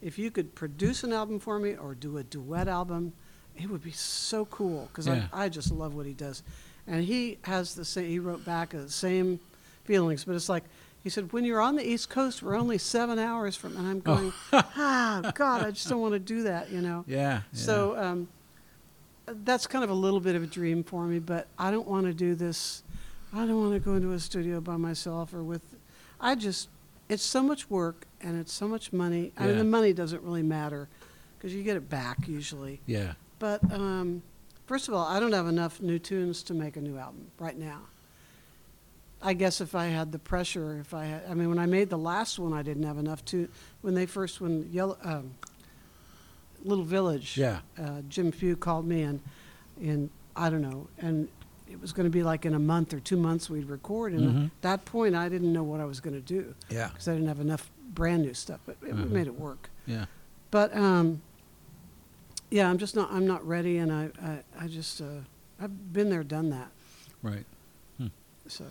if 0.00 0.18
you 0.18 0.30
could 0.30 0.54
produce 0.54 1.04
an 1.04 1.12
album 1.12 1.38
for 1.40 1.58
me 1.58 1.74
or 1.76 1.94
do 1.94 2.16
a 2.18 2.22
duet 2.24 2.68
album, 2.68 3.12
it 3.56 3.68
would 3.68 3.82
be 3.82 3.90
so 3.92 4.44
cool 4.46 4.88
because 4.90 5.06
Yeah. 5.06 5.26
I, 5.32 5.44
I 5.44 5.48
just 5.48 5.70
love 5.70 5.94
what 5.94 6.06
he 6.06 6.14
does. 6.14 6.42
And 6.86 7.04
he 7.04 7.38
has 7.42 7.74
the 7.74 7.84
same, 7.84 8.08
he 8.08 8.18
wrote 8.18 8.44
back 8.44 8.70
the 8.70 8.88
same 8.88 9.38
feelings, 9.84 10.24
but 10.24 10.34
it's 10.34 10.48
like, 10.48 10.64
he 11.02 11.10
said, 11.10 11.32
when 11.32 11.44
you're 11.44 11.60
on 11.60 11.76
the 11.76 11.86
East 11.86 12.10
Coast, 12.10 12.42
we're 12.42 12.56
only 12.56 12.78
seven 12.78 13.18
hours 13.18 13.56
from, 13.56 13.76
and 13.76 13.86
I'm 13.86 14.00
going, 14.00 14.32
ah, 14.52 15.32
God, 15.34 15.64
I 15.64 15.70
just 15.70 15.88
don't 15.88 16.00
want 16.00 16.14
to 16.14 16.20
do 16.20 16.44
that, 16.44 16.70
you 16.70 16.80
know? 16.80 17.04
Yeah. 17.06 17.18
yeah. 17.18 17.40
So 17.52 17.96
um, 17.98 18.28
that's 19.26 19.66
kind 19.66 19.82
of 19.82 19.90
a 19.90 19.94
little 19.94 20.20
bit 20.20 20.36
of 20.36 20.42
a 20.42 20.46
dream 20.46 20.84
for 20.84 21.04
me, 21.04 21.18
but 21.18 21.48
I 21.58 21.70
don't 21.70 21.88
want 21.88 22.06
to 22.06 22.12
do 22.14 22.34
this. 22.34 22.82
I 23.32 23.46
don't 23.46 23.60
want 23.60 23.72
to 23.74 23.80
go 23.80 23.94
into 23.94 24.12
a 24.12 24.18
studio 24.20 24.60
by 24.60 24.76
myself 24.76 25.34
or 25.34 25.42
with. 25.42 25.62
I 26.20 26.34
just, 26.34 26.68
it's 27.08 27.22
so 27.24 27.42
much 27.42 27.68
work 27.68 28.06
and 28.20 28.38
it's 28.38 28.52
so 28.52 28.68
much 28.68 28.92
money. 28.92 29.32
I 29.36 29.46
mean, 29.46 29.58
the 29.58 29.64
money 29.64 29.92
doesn't 29.92 30.22
really 30.22 30.42
matter 30.44 30.88
because 31.36 31.52
you 31.54 31.62
get 31.64 31.76
it 31.76 31.88
back 31.90 32.28
usually. 32.28 32.80
yeah. 32.86 33.14
But 33.40 33.60
um, 33.72 34.22
first 34.66 34.86
of 34.86 34.94
all, 34.94 35.04
I 35.04 35.18
don't 35.18 35.32
have 35.32 35.48
enough 35.48 35.80
new 35.80 35.98
tunes 35.98 36.44
to 36.44 36.54
make 36.54 36.76
a 36.76 36.80
new 36.80 36.96
album 36.96 37.26
right 37.40 37.58
now. 37.58 37.80
I 39.22 39.34
guess 39.34 39.60
if 39.60 39.74
I 39.74 39.86
had 39.86 40.10
the 40.12 40.18
pressure, 40.18 40.78
if 40.80 40.92
I 40.94 41.04
had, 41.04 41.22
I 41.30 41.34
mean, 41.34 41.48
when 41.48 41.58
I 41.58 41.66
made 41.66 41.90
the 41.90 41.98
last 41.98 42.38
one, 42.38 42.52
I 42.52 42.62
didn't 42.62 42.82
have 42.82 42.98
enough 42.98 43.24
to. 43.26 43.48
When 43.82 43.94
they 43.94 44.06
first, 44.06 44.40
when 44.40 44.68
Yellow, 44.72 44.98
um, 45.02 45.34
Little 46.64 46.84
Village, 46.84 47.36
Yeah. 47.38 47.60
uh, 47.78 48.02
Jim 48.08 48.32
Pugh 48.32 48.56
called 48.56 48.86
me 48.86 49.02
and, 49.02 49.20
and 49.80 50.10
I 50.36 50.50
don't 50.50 50.62
know, 50.62 50.88
and 50.98 51.28
it 51.70 51.80
was 51.80 51.92
going 51.92 52.04
to 52.04 52.10
be 52.10 52.22
like 52.22 52.44
in 52.44 52.54
a 52.54 52.58
month 52.58 52.92
or 52.92 53.00
two 53.00 53.16
months 53.16 53.48
we'd 53.48 53.68
record. 53.68 54.12
And 54.12 54.22
Mhm. 54.34 54.44
at 54.46 54.62
that 54.62 54.84
point, 54.84 55.14
I 55.14 55.28
didn't 55.28 55.52
know 55.52 55.62
what 55.62 55.80
I 55.80 55.84
was 55.84 56.00
going 56.00 56.14
to 56.14 56.20
do 56.20 56.54
Yeah. 56.68 56.88
because 56.88 57.08
I 57.08 57.12
didn't 57.12 57.28
have 57.28 57.40
enough 57.40 57.70
brand 57.94 58.22
new 58.22 58.34
stuff. 58.34 58.60
But 58.66 58.76
it, 58.82 58.94
we 58.94 59.02
Mhm. 59.02 59.10
made 59.10 59.26
it 59.26 59.38
work. 59.38 59.70
Yeah. 59.86 60.06
But 60.50 60.76
um, 60.76 61.22
yeah, 62.50 62.68
I'm 62.68 62.76
just 62.78 62.94
not. 62.96 63.10
I'm 63.12 63.26
not 63.26 63.46
ready, 63.46 63.78
and 63.78 63.90
I, 63.92 64.10
I, 64.22 64.64
I 64.64 64.68
just, 64.68 65.00
uh, 65.00 65.20
I've 65.60 65.92
been 65.92 66.10
there, 66.10 66.22
done 66.24 66.50
that. 66.50 66.70
Right. 67.22 67.46
So, 68.48 68.64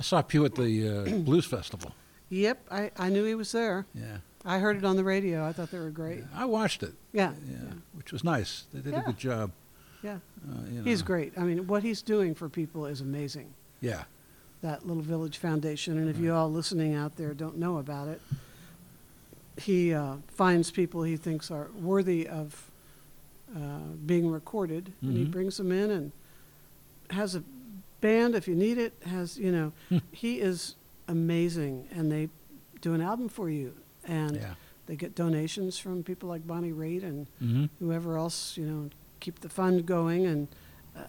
I 0.00 0.02
saw 0.02 0.22
Pugh 0.22 0.44
at 0.46 0.54
the 0.54 0.88
uh, 0.88 1.18
Blues 1.24 1.44
Festival. 1.44 1.92
yep, 2.30 2.58
I, 2.70 2.90
I 2.96 3.10
knew 3.10 3.24
he 3.24 3.34
was 3.34 3.52
there. 3.52 3.84
Yeah. 3.94 4.16
I 4.44 4.58
heard 4.58 4.78
it 4.78 4.84
on 4.84 4.96
the 4.96 5.04
radio. 5.04 5.46
I 5.46 5.52
thought 5.52 5.70
they 5.70 5.78
were 5.78 5.90
great. 5.90 6.24
I 6.34 6.46
watched 6.46 6.82
it. 6.82 6.94
Yeah, 7.12 7.32
Yeah. 7.46 7.56
yeah, 7.64 7.72
Which 7.94 8.10
was 8.12 8.24
nice. 8.24 8.64
They 8.72 8.80
did 8.80 8.94
a 8.94 8.96
Yeah. 8.96 9.02
good 9.04 9.18
job. 9.18 9.50
yeah. 10.02 10.18
Uh, 10.50 10.54
you 10.72 10.82
He's 10.82 11.00
know. 11.00 11.06
great. 11.06 11.32
I 11.36 11.42
mean, 11.42 11.66
what 11.66 11.82
he's 11.82 12.00
doing 12.00 12.34
for 12.34 12.48
people 12.48 12.86
is 12.86 13.02
amazing. 13.02 13.52
Yeah. 13.82 14.04
That 14.62 14.86
Little 14.86 15.02
Village 15.02 15.36
Foundation, 15.36 15.98
and 15.98 16.08
if 16.08 16.18
you 16.18 16.32
all 16.34 16.50
listening 16.50 16.94
out 16.94 17.16
there 17.16 17.34
don't 17.34 17.58
know 17.58 17.76
about 17.76 18.08
it, 18.08 18.22
he 19.58 19.92
uh, 19.92 20.16
finds 20.28 20.70
people 20.70 21.02
he 21.02 21.16
thinks 21.18 21.50
are 21.50 21.68
worthy 21.78 22.26
of 22.26 22.70
uh, 23.54 23.80
being 24.06 24.30
recorded, 24.30 24.92
and 25.02 25.12
he 25.16 25.24
Mhm. 25.24 25.30
brings 25.32 25.56
them 25.58 25.72
in 25.72 25.90
and 25.90 26.12
has 27.10 27.34
a 27.34 27.42
band 28.00 28.34
if 28.34 28.46
you 28.48 28.54
need 28.54 28.78
it. 28.78 28.92
Has 29.06 29.38
you 29.38 29.52
know, 29.52 29.72
Hmm. 29.88 29.98
he 30.12 30.40
is 30.40 30.74
amazing, 31.08 31.88
and 31.92 32.10
they 32.10 32.28
do 32.80 32.94
an 32.94 33.00
album 33.00 33.28
for 33.28 33.50
you, 33.50 33.74
and 34.04 34.36
Yeah. 34.36 34.54
they 34.86 34.96
get 34.96 35.14
donations 35.14 35.78
from 35.78 36.02
people 36.02 36.28
like 36.28 36.46
Bonnie 36.46 36.72
Raitt 36.72 37.02
and 37.02 37.26
Mm-hmm. 37.42 37.64
whoever 37.78 38.16
else, 38.16 38.56
you 38.56 38.64
know, 38.66 38.90
keep 39.20 39.40
the 39.40 39.48
fund 39.48 39.84
going. 39.86 40.26
And 40.26 40.48
uh, 40.96 41.00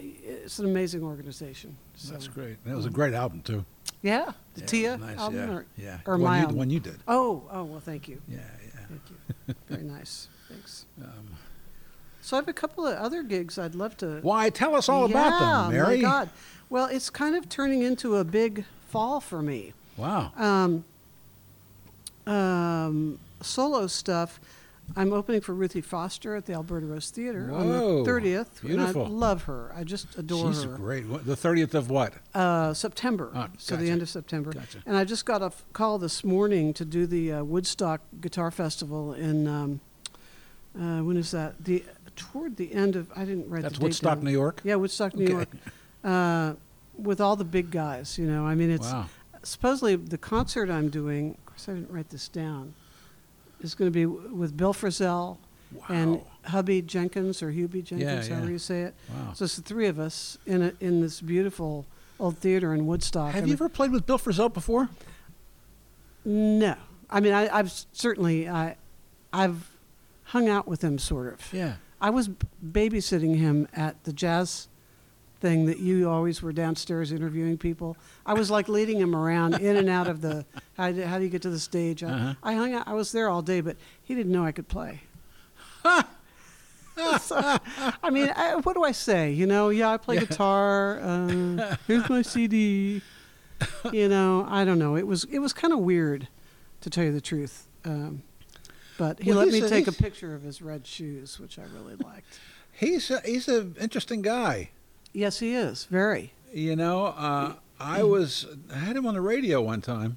it's 0.00 0.58
an 0.58 0.66
amazing 0.66 1.02
organization. 1.02 1.76
So, 1.96 2.12
That's 2.12 2.28
great. 2.28 2.62
That 2.64 2.74
was 2.76 2.86
a 2.86 2.90
great 2.90 3.14
album 3.14 3.42
too. 3.42 3.64
Yeah, 4.02 4.32
the 4.54 4.60
Yeah, 4.62 4.66
Tia 4.66 4.96
nice, 4.96 5.18
album, 5.18 5.38
yeah, 5.38 5.54
or, 5.54 5.66
yeah. 5.76 5.98
or 6.06 6.18
the 6.18 6.24
one 6.24 6.40
you, 6.40 6.46
the 6.48 6.54
one 6.54 6.70
you 6.70 6.80
did. 6.80 6.98
oh, 7.06 7.44
oh, 7.52 7.62
well, 7.64 7.78
thank 7.80 8.08
you, 8.08 8.20
Yeah, 8.26 8.38
yeah. 8.64 8.86
thank 8.88 9.02
you, 9.10 9.54
very 9.68 9.84
nice, 9.84 10.26
thanks. 10.48 10.86
Um, 11.00 11.28
So 12.22 12.36
I 12.36 12.40
have 12.40 12.48
a 12.48 12.52
couple 12.52 12.86
of 12.86 12.96
other 12.96 13.22
gigs 13.22 13.58
I'd 13.58 13.74
love 13.74 13.96
to. 13.98 14.20
why? 14.22 14.48
Tell 14.48 14.74
us 14.76 14.88
all 14.88 15.04
about 15.04 15.38
them, 15.68 15.72
Mary. 15.72 15.94
Oh 15.94 15.96
my 15.96 16.00
God, 16.02 16.30
well, 16.70 16.86
it's 16.86 17.10
kind 17.10 17.34
of 17.36 17.48
turning 17.48 17.82
into 17.82 18.16
a 18.16 18.24
big 18.24 18.64
fall 18.88 19.20
for 19.20 19.42
me. 19.42 19.72
Wow. 19.96 20.32
Um, 20.36 20.84
um, 22.26 23.18
solo 23.40 23.86
stuff. 23.86 24.40
I'm 24.96 25.12
opening 25.12 25.40
for 25.40 25.54
Ruthie 25.54 25.80
Foster 25.80 26.34
at 26.36 26.44
the 26.46 26.52
Alberta 26.54 26.84
Rose 26.86 27.10
Theater 27.10 27.50
on 27.52 27.68
the 27.68 27.78
30th. 28.10 28.60
beautiful. 28.60 29.06
And 29.06 29.14
I 29.14 29.16
love 29.16 29.44
her. 29.44 29.72
I 29.74 29.84
just 29.84 30.18
adore 30.18 30.48
her. 30.48 30.52
She's 30.52 30.64
great. 30.64 31.24
The 31.24 31.36
thirtieth 31.36 31.74
of 31.74 31.88
what? 31.88 32.14
Uh, 32.34 32.74
September. 32.74 33.30
Ah, 33.34 33.48
So 33.58 33.76
the 33.76 33.88
end 33.90 34.02
of 34.02 34.08
September. 34.08 34.52
Gotcha. 34.52 34.78
And 34.84 34.96
I 34.96 35.04
just 35.04 35.24
got 35.24 35.40
a 35.40 35.46
f- 35.46 35.64
call 35.72 35.98
this 35.98 36.24
morning 36.24 36.74
to 36.74 36.84
do 36.84 37.06
the 37.06 37.32
uh, 37.32 37.44
Woodstock 37.44 38.00
Guitar 38.20 38.50
Festival 38.50 39.14
in, 39.14 39.46
um, 39.46 39.80
uh, 40.78 41.00
when 41.02 41.16
is 41.16 41.30
that? 41.30 41.64
The 41.64 41.84
Toward 42.16 42.56
the 42.56 42.72
end 42.74 42.96
of, 42.96 43.10
I 43.16 43.24
didn't 43.24 43.48
write 43.48 43.62
That's 43.62 43.74
the 43.74 43.80
date 43.80 43.84
Woodstock, 43.84 44.16
down. 44.18 44.24
New 44.24 44.30
York. 44.32 44.60
Yeah, 44.64 44.74
Woodstock, 44.76 45.14
New 45.14 45.24
Okay. 45.24 45.32
York. 45.32 45.48
Uh, 46.04 46.54
with 46.98 47.20
all 47.20 47.36
the 47.36 47.44
big 47.44 47.70
guys, 47.70 48.18
you 48.18 48.26
know. 48.26 48.46
I 48.46 48.54
mean, 48.54 48.70
it's 48.70 48.86
Wow. 48.92 49.06
supposedly 49.42 49.96
the 49.96 50.18
concert 50.18 50.68
I'm 50.70 50.88
doing, 50.90 51.30
of 51.38 51.46
course, 51.46 51.68
I 51.68 51.72
didn't 51.74 51.90
write 51.90 52.10
this 52.10 52.28
down, 52.28 52.74
is 53.60 53.74
going 53.74 53.90
to 53.90 53.94
be 53.94 54.04
w- 54.04 54.34
with 54.34 54.56
Bill 54.56 54.74
Frisell 54.74 55.38
and 55.88 56.16
Wow. 56.16 56.26
Hubby 56.46 56.82
Jenkins 56.82 57.42
or 57.42 57.50
Hubie 57.50 57.82
Jenkins, 57.82 58.28
yeah. 58.28 58.34
however 58.34 58.50
you 58.50 58.58
say 58.58 58.82
it. 58.82 58.94
Wow. 59.08 59.32
So 59.34 59.46
it's 59.46 59.56
the 59.56 59.62
three 59.62 59.86
of 59.86 59.98
us 59.98 60.36
in 60.44 60.60
a, 60.62 60.72
in 60.80 61.00
this 61.00 61.20
beautiful 61.22 61.86
old 62.20 62.36
theater 62.38 62.74
in 62.74 62.86
Woodstock. 62.86 63.32
Have 63.32 63.44
And 63.44 63.48
you 63.48 63.54
ever 63.54 63.68
played 63.70 63.90
with 63.90 64.04
Bill 64.04 64.18
Frisell 64.18 64.52
before? 64.52 64.90
No, 66.24 66.76
I 67.10 67.20
mean 67.20 67.32
I, 67.32 67.48
I've 67.56 67.72
certainly 67.92 68.48
I, 68.48 68.76
I've 69.32 69.70
hung 70.24 70.48
out 70.48 70.68
with 70.68 70.82
him 70.82 70.98
sort 70.98 71.32
of. 71.32 71.52
Yeah. 71.52 71.74
I 72.02 72.10
was 72.10 72.28
babysitting 72.64 73.36
him 73.36 73.66
at 73.72 74.02
the 74.04 74.12
jazz 74.12 74.68
thing 75.40 75.64
that 75.66 75.78
you 75.78 76.08
always 76.10 76.42
were 76.42 76.52
downstairs 76.52 77.10
interviewing 77.12 77.56
people. 77.56 77.96
I 78.26 78.34
was 78.34 78.50
like 78.50 78.68
leading 78.68 78.98
him 78.98 79.16
around 79.16 79.54
in 79.60 79.76
and 79.76 79.88
out 79.88 80.06
of 80.08 80.20
the 80.20 80.44
how 80.76 80.92
do, 80.92 81.02
how 81.02 81.18
do 81.18 81.24
you 81.24 81.30
get 81.30 81.42
to 81.42 81.50
the 81.50 81.58
stage? 81.58 82.02
I, 82.04 82.08
Uh-huh. 82.10 82.34
I 82.42 82.54
hung 82.54 82.74
out. 82.74 82.86
I 82.88 82.92
was 82.92 83.12
there 83.12 83.28
all 83.30 83.40
day, 83.42 83.60
but 83.60 83.76
he 84.02 84.14
didn't 84.14 84.30
know 84.32 84.44
I 84.44 84.52
could 84.52 84.68
play. 84.68 85.00
So, 87.22 87.36
I 88.02 88.10
mean, 88.10 88.30
I, 88.36 88.56
what 88.56 88.74
do 88.74 88.84
I 88.84 88.92
say? 88.92 89.32
You 89.32 89.46
know, 89.46 89.70
yeah, 89.70 89.90
I 89.92 89.96
play 89.96 90.18
guitar. 90.18 91.00
Uh, 91.00 91.76
here's 91.86 92.08
my 92.10 92.20
CD. 92.22 93.00
You 93.92 94.08
know, 94.08 94.44
I 94.48 94.64
don't 94.64 94.78
know. 94.80 94.96
It 94.96 95.06
was 95.06 95.22
it 95.24 95.38
was 95.38 95.52
kind 95.52 95.72
of 95.72 95.78
weird, 95.78 96.26
to 96.80 96.90
tell 96.90 97.04
you 97.04 97.12
the 97.12 97.20
truth. 97.20 97.68
Um, 97.84 98.24
but 98.98 99.20
he 99.20 99.30
Well, 99.30 99.38
let 99.40 99.48
me 99.48 99.60
a- 99.60 99.68
take 99.68 99.86
a 99.86 99.92
picture 99.92 100.34
of 100.34 100.42
his 100.42 100.60
red 100.62 100.86
shoes, 100.86 101.38
which 101.40 101.58
I 101.58 101.62
really 101.74 101.96
liked. 101.96 102.38
He's 102.72 103.10
a, 103.10 103.20
he's 103.24 103.48
an 103.48 103.76
interesting 103.80 104.22
guy. 104.22 104.70
Yes, 105.12 105.38
he 105.40 105.54
is 105.54 105.84
very. 105.84 106.32
You 106.52 106.76
know, 106.76 107.06
uh, 107.06 107.54
I 107.78 108.02
was 108.14 108.46
I 108.72 108.78
had 108.78 108.96
him 108.96 109.06
on 109.06 109.14
the 109.14 109.20
radio 109.20 109.60
one 109.62 109.80
time, 109.82 110.16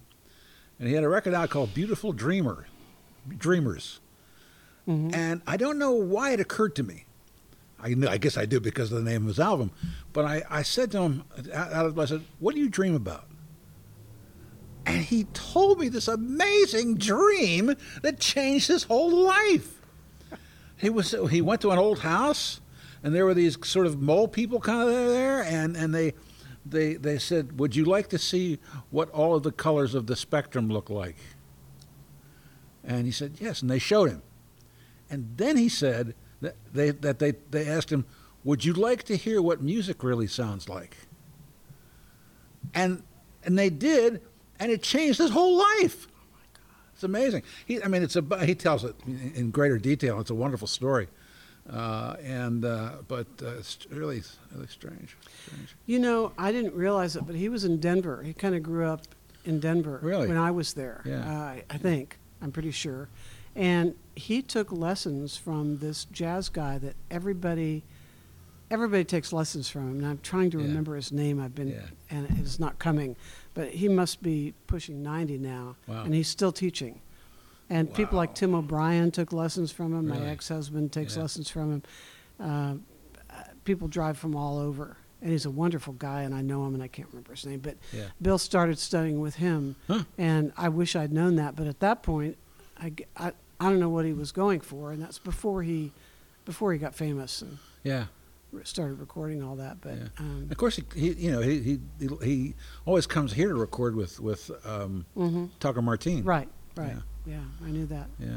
and 0.79 0.87
he 0.87 0.93
had 0.95 1.03
a 1.03 1.09
record 1.09 1.33
out 1.33 1.49
called 1.49 1.73
"Beautiful 1.73 2.13
Dreamer," 2.13 2.65
Dreamers, 3.37 3.99
Mhm. 4.87 5.13
and 5.15 5.41
I 5.47 5.57
don't 5.57 5.77
know 5.79 5.91
why 5.91 6.31
it 6.31 6.39
occurred 6.39 6.75
to 6.75 6.83
me. 6.83 7.05
I 7.79 7.89
knew, 7.93 8.07
I 8.07 8.17
guess 8.17 8.37
I 8.37 8.45
do 8.45 8.59
because 8.59 8.91
of 8.91 9.03
the 9.03 9.09
name 9.09 9.23
of 9.23 9.27
his 9.27 9.39
album, 9.39 9.71
but 10.13 10.25
I, 10.25 10.43
I 10.49 10.61
said 10.63 10.91
to 10.91 11.01
him, 11.01 11.23
out 11.53 11.73
out 11.73 11.85
of 11.85 11.99
I 11.99 12.05
said, 12.05 12.23
"What 12.39 12.55
do 12.55 12.61
you 12.61 12.69
dream 12.69 12.95
about?" 12.95 13.27
And 14.85 15.01
he 15.01 15.23
told 15.33 15.79
me 15.79 15.89
this 15.89 16.07
amazing 16.07 16.95
dream 16.95 17.75
that 18.01 18.19
changed 18.19 18.67
his 18.67 18.83
whole 18.83 19.11
life. 19.11 19.81
He 20.77 20.89
was 20.89 21.15
he 21.31 21.41
went 21.41 21.61
to 21.61 21.71
an 21.71 21.79
old 21.79 21.99
house, 21.99 22.61
and 23.01 23.15
there 23.15 23.25
were 23.25 23.33
these 23.33 23.57
sort 23.65 23.87
of 23.87 24.01
mole 24.01 24.27
people 24.27 24.59
kind 24.59 24.81
of 24.81 24.89
there, 24.89 25.43
and 25.43 25.75
and 25.75 25.93
they 25.93 26.13
they 26.65 26.95
they 26.95 27.17
said, 27.17 27.59
"Would 27.59 27.75
you 27.75 27.85
like 27.85 28.09
to 28.09 28.17
see 28.17 28.59
what 28.91 29.09
all 29.09 29.35
of 29.35 29.43
the 29.43 29.51
colors 29.51 29.95
of 29.95 30.07
the 30.07 30.15
spectrum 30.15 30.69
look 30.69 30.89
like?" 30.89 31.17
And 32.83 33.05
he 33.05 33.11
said, 33.11 33.37
"Yes," 33.39 33.61
and 33.61 33.71
they 33.71 33.79
showed 33.79 34.09
him. 34.09 34.21
And 35.09 35.33
then 35.37 35.57
he 35.57 35.69
said 35.69 36.13
that 36.41 36.55
they 36.73 36.91
that 36.91 37.19
they 37.19 37.31
they 37.49 37.67
asked 37.67 37.91
him, 37.91 38.05
"Would 38.43 38.65
you 38.65 38.73
like 38.73 39.03
to 39.03 39.15
hear 39.15 39.41
what 39.41 39.61
music 39.61 40.03
really 40.03 40.27
sounds 40.27 40.67
like?" 40.69 40.97
And 42.73 43.03
and 43.43 43.57
they 43.57 43.69
did, 43.69 44.21
and 44.59 44.71
it 44.71 44.81
changed 44.83 45.19
his 45.19 45.31
whole 45.31 45.57
life. 45.57 46.07
It's 46.93 47.03
amazing. 47.03 47.43
He, 47.65 47.81
I 47.83 47.87
mean, 47.87 48.03
it's 48.03 48.15
a. 48.15 48.45
He 48.45 48.55
tells 48.55 48.83
it 48.85 48.95
in 49.05 49.51
greater 49.51 49.77
detail. 49.77 50.19
It's 50.21 50.29
a 50.29 50.35
wonderful 50.35 50.67
story, 50.67 51.07
uh, 51.69 52.15
and 52.23 52.63
uh, 52.63 52.93
but 53.07 53.27
uh, 53.41 53.49
it's 53.57 53.79
really 53.91 54.23
really 54.53 54.67
strange. 54.67 55.17
strange. 55.45 55.75
You 55.85 55.99
know, 55.99 56.31
I 56.37 56.51
didn't 56.53 56.73
realize 56.73 57.15
it, 57.17 57.25
but 57.27 57.35
he 57.35 57.49
was 57.49 57.65
in 57.65 57.79
Denver. 57.81 58.23
He 58.23 58.33
kind 58.33 58.55
of 58.55 58.63
grew 58.63 58.85
up 58.85 59.01
in 59.43 59.59
Denver 59.59 59.99
Really? 60.01 60.27
when 60.27 60.37
I 60.37 60.51
was 60.51 60.73
there. 60.73 61.01
Yeah. 61.05 61.19
Uh, 61.29 61.55
I 61.69 61.77
think 61.77 62.17
I'm 62.41 62.51
pretty 62.53 62.71
sure, 62.71 63.09
and 63.57 63.93
he 64.15 64.41
took 64.41 64.71
lessons 64.71 65.35
from 65.35 65.79
this 65.79 66.05
jazz 66.05 66.47
guy 66.49 66.77
that 66.77 66.95
everybody. 67.11 67.83
Everybody 68.71 69.03
takes 69.03 69.31
lessons 69.31 69.69
from 69.69 69.91
him, 69.91 69.97
and 69.99 70.07
I'm 70.07 70.19
trying 70.23 70.49
to 70.49 70.57
Yeah. 70.57 70.65
remember 70.65 70.95
his 70.95 71.11
name. 71.11 71.39
I've 71.39 71.53
been, 71.53 71.67
Yeah. 71.67 71.81
and 72.09 72.27
it's 72.39 72.59
not 72.59 72.79
coming, 72.79 73.15
but 73.55 73.69
he 73.69 73.87
must 73.89 74.21
be 74.21 74.53
pushing 74.67 75.01
90 75.01 75.39
now, 75.39 75.75
Wow. 75.87 76.03
and 76.03 76.13
he's 76.13 76.27
still 76.27 76.51
teaching. 76.51 77.01
And 77.69 77.91
people 77.91 78.15
like 78.17 78.35
Tim 78.35 78.53
O'Brien 78.53 79.09
took 79.09 79.33
lessons 79.33 79.71
from 79.71 79.93
him. 79.95 80.07
My 80.07 80.23
ex-husband 80.27 80.91
takes 80.91 81.15
Yeah. 81.15 81.23
lessons 81.23 81.49
from 81.49 81.71
him. 81.73 81.83
Uh, 82.39 82.75
uh, 83.33 83.43
people 83.63 83.87
drive 83.87 84.19
from 84.19 84.35
all 84.35 84.59
over, 84.59 84.97
and 85.21 85.31
he's 85.31 85.45
a 85.45 85.49
wonderful 85.49 85.93
guy, 85.93 86.21
and 86.21 86.35
I 86.35 86.41
know 86.43 86.67
him, 86.67 86.75
and 86.75 86.83
I 86.83 86.87
can't 86.87 87.07
remember 87.09 87.31
his 87.31 87.43
name. 87.45 87.61
But 87.61 87.77
Yeah. 87.91 88.09
Bill 88.21 88.37
started 88.37 88.77
studying 88.77 89.19
with 89.19 89.35
him, 89.35 89.77
Huh. 89.87 90.03
and 90.17 90.51
I 90.55 90.69
wish 90.69 90.95
I'd 90.95 91.11
known 91.11 91.37
that. 91.37 91.55
But 91.55 91.65
at 91.65 91.79
that 91.79 92.03
point, 92.03 92.37
I 92.77 92.93
I 93.17 93.69
don't 93.69 93.79
know 93.79 93.89
what 93.89 94.03
he 94.05 94.11
was 94.11 94.33
going 94.33 94.59
for, 94.59 94.91
and 94.91 95.01
that's 95.01 95.17
before 95.17 95.63
he, 95.63 95.93
before 96.43 96.73
he 96.73 96.77
got 96.77 96.93
famous 96.93 97.41
and 97.41 97.57
Yeah. 97.83 98.07
Started 98.63 98.99
recording 98.99 99.43
all 99.43 99.55
that. 99.57 99.81
But 99.81 99.97
Yeah. 99.97 100.07
um, 100.19 100.47
Of 100.49 100.57
course, 100.57 100.75
he, 100.77 100.83
he 100.95 101.11
you 101.13 101.31
know 101.31 101.41
he, 101.41 101.59
he 101.59 101.79
he 102.23 102.55
always 102.85 103.05
comes 103.07 103.33
here 103.33 103.49
to 103.49 103.55
record 103.55 103.95
with 103.95 104.19
with 104.19 104.49
um, 104.65 105.05
mhm. 105.15 105.49
Tucker 105.59 105.81
Martine. 105.81 106.23
right, 106.23 106.49
right, 106.75 106.95
yeah. 107.25 107.41
I 107.63 107.69
knew 107.71 107.85
that. 107.87 108.07
Yeah. 108.19 108.29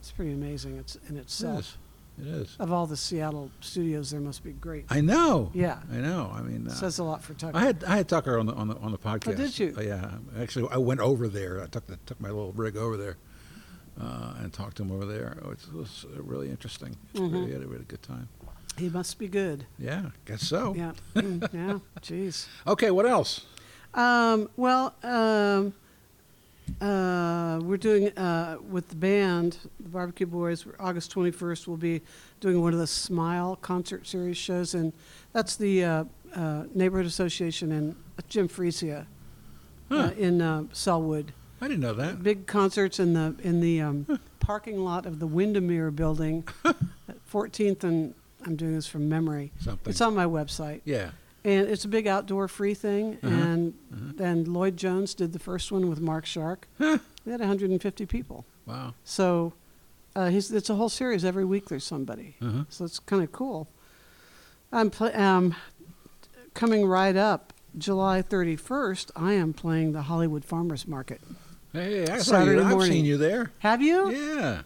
It's 0.00 0.12
pretty 0.12 0.32
amazing. 0.32 0.76
It's 0.78 0.96
in 1.08 1.16
itself. 1.16 1.60
is. 1.60 1.76
It 2.20 2.26
is. 2.26 2.56
Of 2.58 2.72
all 2.72 2.86
the 2.86 2.96
Seattle 2.96 3.50
studios, 3.60 4.10
there 4.10 4.20
must 4.20 4.42
be 4.42 4.50
great. 4.52 4.86
I 4.90 5.00
know. 5.00 5.50
Yeah. 5.54 5.78
I 5.92 5.96
know. 5.98 6.32
I 6.34 6.42
mean, 6.42 6.66
uh, 6.66 6.72
Says 6.72 6.98
a 6.98 7.04
lot 7.04 7.22
for 7.22 7.34
Tucker. 7.34 7.56
I 7.56 7.60
had 7.64 7.84
I 7.84 7.96
had 7.96 8.08
Tucker 8.08 8.38
on 8.38 8.46
the 8.46 8.54
on 8.54 8.66
the 8.68 8.76
on 8.78 8.90
the 8.90 8.98
podcast. 8.98 9.36
did 9.36 9.56
you? 9.58 9.74
Uh, 9.76 9.82
yeah. 9.82 10.10
Actually, 10.40 10.68
I 10.72 10.78
went 10.78 10.98
over 11.00 11.28
there. 11.28 11.62
I 11.62 11.66
took 11.66 11.86
the, 11.86 11.96
took 12.06 12.20
my 12.20 12.28
little 12.28 12.52
rig 12.52 12.76
over 12.76 12.96
there, 12.96 13.16
uh, 14.00 14.34
and 14.40 14.52
talked 14.52 14.76
to 14.78 14.82
him 14.82 14.90
over 14.90 15.04
there. 15.06 15.36
It 15.40 15.46
was, 15.46 15.66
it 15.68 15.74
was 15.74 16.06
really 16.16 16.48
interesting. 16.50 16.96
Mhm. 17.14 17.32
Really 17.32 17.52
had 17.52 17.62
a 17.62 17.68
really 17.68 17.84
good 17.84 18.02
time. 18.02 18.28
He 18.78 18.88
must 18.88 19.18
be 19.18 19.28
good. 19.28 19.66
Yeah. 19.78 20.06
Guess 20.24 20.42
so. 20.46 20.74
Yeah, 20.74 20.92
Mm, 21.14 21.48
yeah. 21.52 21.78
Jeez. 22.00 22.46
Okay. 22.66 22.90
What 22.90 23.06
else? 23.06 23.44
Um, 23.94 24.48
well, 24.56 24.94
um, 25.02 25.72
uh, 26.80 27.58
we're 27.62 27.76
doing 27.78 28.08
uh, 28.18 28.58
with 28.70 28.88
the 28.88 28.94
band, 28.96 29.58
the 29.80 29.88
Barbecue 29.88 30.26
Boys. 30.26 30.66
August 30.78 31.14
21st, 31.14 31.66
we'll 31.66 31.76
be 31.76 32.02
doing 32.40 32.60
one 32.60 32.72
of 32.72 32.78
the 32.78 32.86
Smile 32.86 33.56
concert 33.56 34.06
series 34.06 34.36
shows, 34.36 34.74
and 34.74 34.92
that's 35.32 35.56
the 35.56 35.84
uh, 35.84 36.04
uh, 36.34 36.64
neighborhood 36.74 37.06
association 37.06 37.72
in 37.72 37.96
Jim 38.28 38.48
Friesia 38.48 39.06
Huh. 39.90 39.96
uh, 39.96 40.10
in 40.18 40.42
uh, 40.42 40.64
Sellwood. 40.72 41.32
I 41.62 41.66
didn't 41.68 41.80
know 41.80 41.94
that. 41.94 42.22
Big 42.22 42.46
concerts 42.46 43.00
in 43.00 43.14
the 43.14 43.34
in 43.42 43.60
the 43.60 43.80
um, 43.80 44.20
parking 44.38 44.84
lot 44.84 45.06
of 45.06 45.18
the 45.18 45.26
Windermere 45.26 45.90
Building, 45.90 46.46
at 46.64 46.76
14th 47.32 47.82
and 47.82 48.14
I'm 48.46 48.56
doing 48.56 48.74
this 48.74 48.86
from 48.86 49.08
memory. 49.08 49.52
Something. 49.60 49.90
It's 49.90 50.00
on 50.00 50.14
my 50.14 50.24
website. 50.26 50.80
yeah. 50.84 51.10
And 51.44 51.68
it's 51.68 51.84
a 51.84 51.88
big 51.88 52.06
outdoor 52.06 52.48
free 52.48 52.74
thing. 52.74 53.16
Uh-huh. 53.22 53.34
And 53.34 53.74
Uh-huh. 53.92 54.12
then 54.16 54.44
Lloyd 54.52 54.76
Jones 54.76 55.14
did 55.14 55.32
the 55.32 55.38
first 55.38 55.70
one 55.72 55.88
with 55.88 56.00
Mark 56.00 56.26
Shark. 56.26 56.66
Huh. 56.78 56.98
We 57.24 57.32
had 57.32 57.40
150 57.40 58.06
people. 58.06 58.44
Wow. 58.66 58.94
So 59.04 59.52
uh, 60.16 60.28
he's, 60.30 60.50
it's 60.50 60.70
a 60.70 60.74
whole 60.74 60.88
series. 60.88 61.24
Every 61.24 61.44
week 61.44 61.68
there's 61.68 61.84
somebody. 61.84 62.36
Uh-huh. 62.42 62.64
So 62.70 62.84
it's 62.84 62.98
kind 62.98 63.22
of 63.22 63.30
cool. 63.32 63.68
I'm 64.72 64.90
pl- 64.90 65.14
um, 65.16 65.54
coming 66.54 66.86
right 66.86 67.16
up 67.16 67.52
July 67.76 68.22
31st. 68.22 69.10
I 69.16 69.34
am 69.34 69.52
playing 69.52 69.92
the 69.92 70.02
Hollywood 70.02 70.44
Farmers 70.44 70.86
Market. 70.88 71.20
Hey, 71.72 72.06
I 72.08 72.18
saw 72.18 72.32
Saturday 72.40 72.62
you. 72.62 72.66
I've 72.76 72.82
seen 72.84 73.04
you 73.04 73.16
there. 73.18 73.52
Have 73.60 73.82
you? 73.82 74.10
Yeah, 74.10 74.62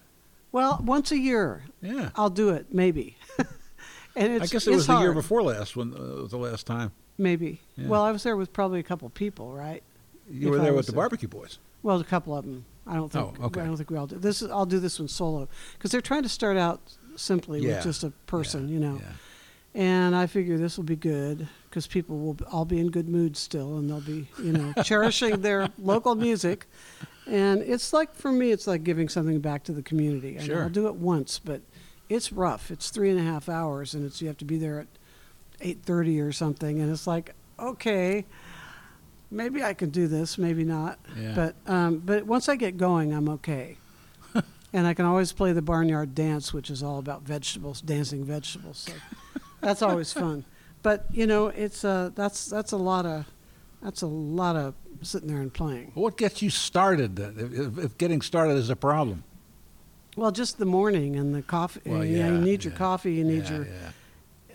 Well, 0.51 0.81
once 0.83 1.11
a 1.11 1.17
year, 1.17 1.63
yeah. 1.81 2.09
I'll 2.15 2.29
do 2.29 2.49
it 2.49 2.73
maybe. 2.73 3.17
And 4.15 4.41
I 4.41 4.45
guess 4.47 4.67
it 4.67 4.71
was 4.75 4.87
the 4.87 4.99
year 4.99 5.13
before 5.13 5.41
last 5.43 5.75
when 5.75 5.93
uh, 5.93 6.27
the 6.27 6.37
last 6.37 6.65
time 6.67 6.91
Maybe. 7.17 7.61
Yeah. 7.77 7.87
Well, 7.89 8.01
I 8.01 8.11
was 8.11 8.23
there 8.23 8.35
with 8.35 8.51
probably 8.53 8.79
a 8.79 8.83
couple 8.83 9.07
people, 9.09 9.51
right? 9.53 9.83
you 10.29 10.47
If 10.47 10.51
were 10.51 10.59
there 10.59 10.73
with 10.73 10.87
the 10.87 10.91
there. 10.93 10.97
barbecue 11.01 11.27
boys. 11.27 11.59
Well, 11.83 11.99
a 11.99 12.03
couple 12.03 12.35
of 12.35 12.43
them. 12.45 12.65
I 12.87 12.95
don't 12.95 13.11
think. 13.11 13.39
Oh, 13.39 13.45
okay. 13.45 13.61
I 13.61 13.65
don't 13.65 13.77
think 13.77 13.91
we 13.91 13.97
all 13.97 14.07
do 14.07 14.17
this. 14.17 14.41
Is, 14.41 14.49
I'll 14.49 14.65
do 14.65 14.79
this 14.79 14.97
one 14.99 15.07
solo 15.07 15.47
because 15.77 15.91
they're 15.91 16.01
trying 16.01 16.23
to 16.23 16.29
start 16.29 16.57
out 16.57 16.81
simply 17.15 17.59
Yeah. 17.61 17.75
with 17.75 17.83
just 17.83 18.03
a 18.03 18.09
person, 18.25 18.67
Yeah, 18.67 18.73
you 18.73 18.79
know. 18.79 18.99
yeah. 18.99 19.11
And 19.75 20.15
I 20.15 20.27
figure 20.27 20.57
this 20.57 20.77
will 20.77 20.83
be 20.85 20.95
good 20.95 21.47
because 21.69 21.87
people 21.87 22.17
will 22.19 22.37
all 22.51 22.65
be 22.65 22.79
in 22.79 22.89
good 22.91 23.07
mood 23.09 23.35
still, 23.37 23.77
and 23.77 23.89
they'll 23.89 24.01
be, 24.01 24.27
you 24.41 24.51
know, 24.51 24.73
cherishing 24.83 25.41
their 25.41 25.69
local 25.79 26.15
music. 26.15 26.65
And 27.27 27.61
it's 27.61 27.93
like 27.93 28.13
for 28.15 28.31
me, 28.31 28.51
it's 28.51 28.65
like 28.67 28.83
giving 28.83 29.07
something 29.09 29.39
back 29.39 29.63
to 29.65 29.71
the 29.71 29.81
community. 29.83 30.37
Sure. 30.39 30.63
I'll 30.63 30.69
do 30.69 30.87
it 30.87 30.95
once, 30.95 31.39
but 31.39 31.61
it's 32.09 32.31
rough. 32.31 32.71
It's 32.71 32.89
three 32.89 33.09
and 33.09 33.19
a 33.19 33.23
half 33.23 33.49
hours, 33.49 33.93
and 33.93 34.05
it's 34.05 34.21
you 34.21 34.27
have 34.27 34.37
to 34.37 34.45
be 34.45 34.57
there 34.57 34.79
at 34.79 34.87
eight 35.61 35.83
thirty 35.83 36.19
or 36.19 36.31
something, 36.31 36.79
and 36.79 36.91
it's 36.91 37.07
like, 37.07 37.33
okay, 37.59 38.25
maybe 39.31 39.63
I 39.63 39.73
can 39.73 39.89
do 39.89 40.07
this, 40.07 40.37
maybe 40.37 40.63
not. 40.63 40.99
Yeah. 41.17 41.33
But 41.35 41.55
um, 41.71 41.99
but 41.99 42.25
once 42.25 42.47
I 42.49 42.55
get 42.55 42.77
going, 42.77 43.13
I'm 43.13 43.29
okay. 43.29 43.77
and 44.73 44.87
I 44.87 44.93
can 44.93 45.05
always 45.05 45.31
play 45.31 45.51
the 45.53 45.61
barnyard 45.61 46.15
dance, 46.15 46.53
which 46.53 46.69
is 46.69 46.83
all 46.83 46.99
about 46.99 47.23
vegetables, 47.23 47.81
dancing 47.81 48.23
vegetables. 48.23 48.79
So 48.79 48.93
that's 49.61 49.81
always 49.81 50.13
fun. 50.23 50.45
But 50.81 51.05
you 51.11 51.27
know, 51.27 51.47
it's 51.47 51.83
uh, 51.83 52.11
that's 52.15 52.45
that's 52.45 52.71
a 52.71 52.77
lot 52.77 53.05
of 53.05 53.25
that's 53.81 54.01
a 54.01 54.07
lot 54.07 54.55
of 54.55 54.75
sitting 55.01 55.27
there 55.27 55.41
and 55.41 55.53
playing. 55.53 55.91
What 55.95 56.17
gets 56.17 56.41
you 56.41 56.49
started? 56.49 57.19
If, 57.19 57.77
if 57.77 57.97
getting 57.97 58.21
started 58.21 58.53
is 58.53 58.69
a 58.69 58.75
problem? 58.75 59.23
Well, 60.15 60.31
just 60.31 60.57
the 60.57 60.65
morning 60.65 61.15
and 61.15 61.33
the 61.33 61.41
coffee. 61.41 61.81
Well, 61.85 62.05
you, 62.05 62.19
know, 62.19 62.27
you 62.27 62.33
yeah, 62.35 62.39
need 62.39 62.63
your 62.63 62.73
coffee. 62.73 63.13
You 63.13 63.23
need 63.23 63.43
yeah, 63.45 63.51
your. 63.51 63.65
yeah. 63.65 63.91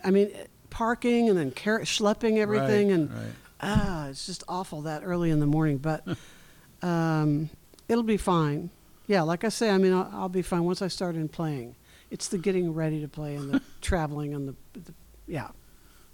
I 0.03 0.11
mean, 0.11 0.31
parking 0.69 1.29
and 1.29 1.37
then 1.37 1.51
car- 1.51 1.81
schlepping 1.81 2.37
everything 2.37 2.87
Right, 2.89 2.93
and 2.95 3.11
right. 3.11 3.31
ah, 3.61 4.07
it's 4.07 4.25
just 4.25 4.43
awful 4.47 4.83
that 4.83 5.01
early 5.03 5.31
in 5.31 5.39
the 5.39 5.45
morning. 5.45 5.77
But 5.77 6.03
um, 6.81 7.49
it'll 7.87 8.03
be 8.03 8.17
fine. 8.17 8.69
Yeah, 9.07 9.23
like 9.23 9.43
I 9.43 9.49
say, 9.49 9.69
I 9.69 9.77
mean, 9.77 9.91
I'll, 9.93 10.09
I'll 10.13 10.29
be 10.29 10.41
fine 10.43 10.63
once 10.63 10.81
I 10.81 10.87
start 10.87 11.15
in 11.15 11.27
playing. 11.27 11.75
It's 12.11 12.27
the 12.27 12.37
getting 12.37 12.73
ready 12.73 13.01
to 13.01 13.07
play 13.07 13.35
and 13.35 13.53
the 13.53 13.61
traveling 13.81 14.33
and 14.33 14.47
the, 14.49 14.55
the 14.79 14.93
yeah, 15.27 15.49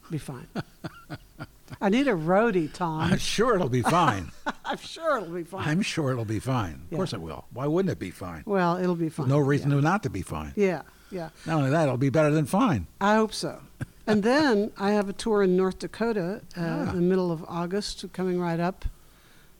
be 0.09 0.17
fine. 0.17 0.47
I 1.81 1.89
need 1.89 2.07
a 2.07 2.11
roadie, 2.13 2.71
Tom. 2.71 3.01
I'm 3.01 3.17
sure 3.17 3.55
it'll 3.55 3.69
be 3.69 3.81
fine. 3.81 4.31
I'm 4.65 4.77
sure 4.77 5.17
it'll 5.17 5.33
be 5.33 5.43
fine. 5.43 5.67
I'm 5.67 5.81
sure 5.81 6.11
it'll 6.11 6.23
be 6.25 6.39
fine. 6.39 6.73
Of 6.75 6.81
Yeah. 6.91 6.95
course 6.97 7.13
it 7.13 7.21
will. 7.21 7.45
Why 7.51 7.65
wouldn't 7.67 7.91
it 7.91 7.99
be 7.99 8.11
fine? 8.11 8.43
well, 8.45 8.77
it'll 8.77 8.95
be 8.95 9.09
fine. 9.09 9.27
No 9.27 9.39
reason 9.39 9.71
yeah. 9.71 9.79
not 9.79 10.03
to 10.03 10.09
be 10.09 10.21
fine. 10.21 10.53
Yeah, 10.55 10.83
yeah. 11.11 11.29
Not 11.45 11.57
only 11.57 11.71
that, 11.71 11.83
it'll 11.83 11.97
be 11.97 12.09
better 12.11 12.29
than 12.31 12.45
fine. 12.45 12.87
I 13.01 13.15
hope 13.15 13.33
so. 13.33 13.61
And 14.07 14.21
then 14.21 14.71
I 14.77 14.91
have 14.91 15.09
a 15.09 15.13
tour 15.13 15.41
in 15.41 15.57
North 15.57 15.79
Dakota 15.79 16.41
uh, 16.55 16.61
Ah. 16.61 16.89
in 16.91 16.95
the 16.95 17.01
middle 17.01 17.31
of 17.31 17.43
August, 17.47 18.05
coming 18.13 18.39
right 18.39 18.59
up. 18.59 18.85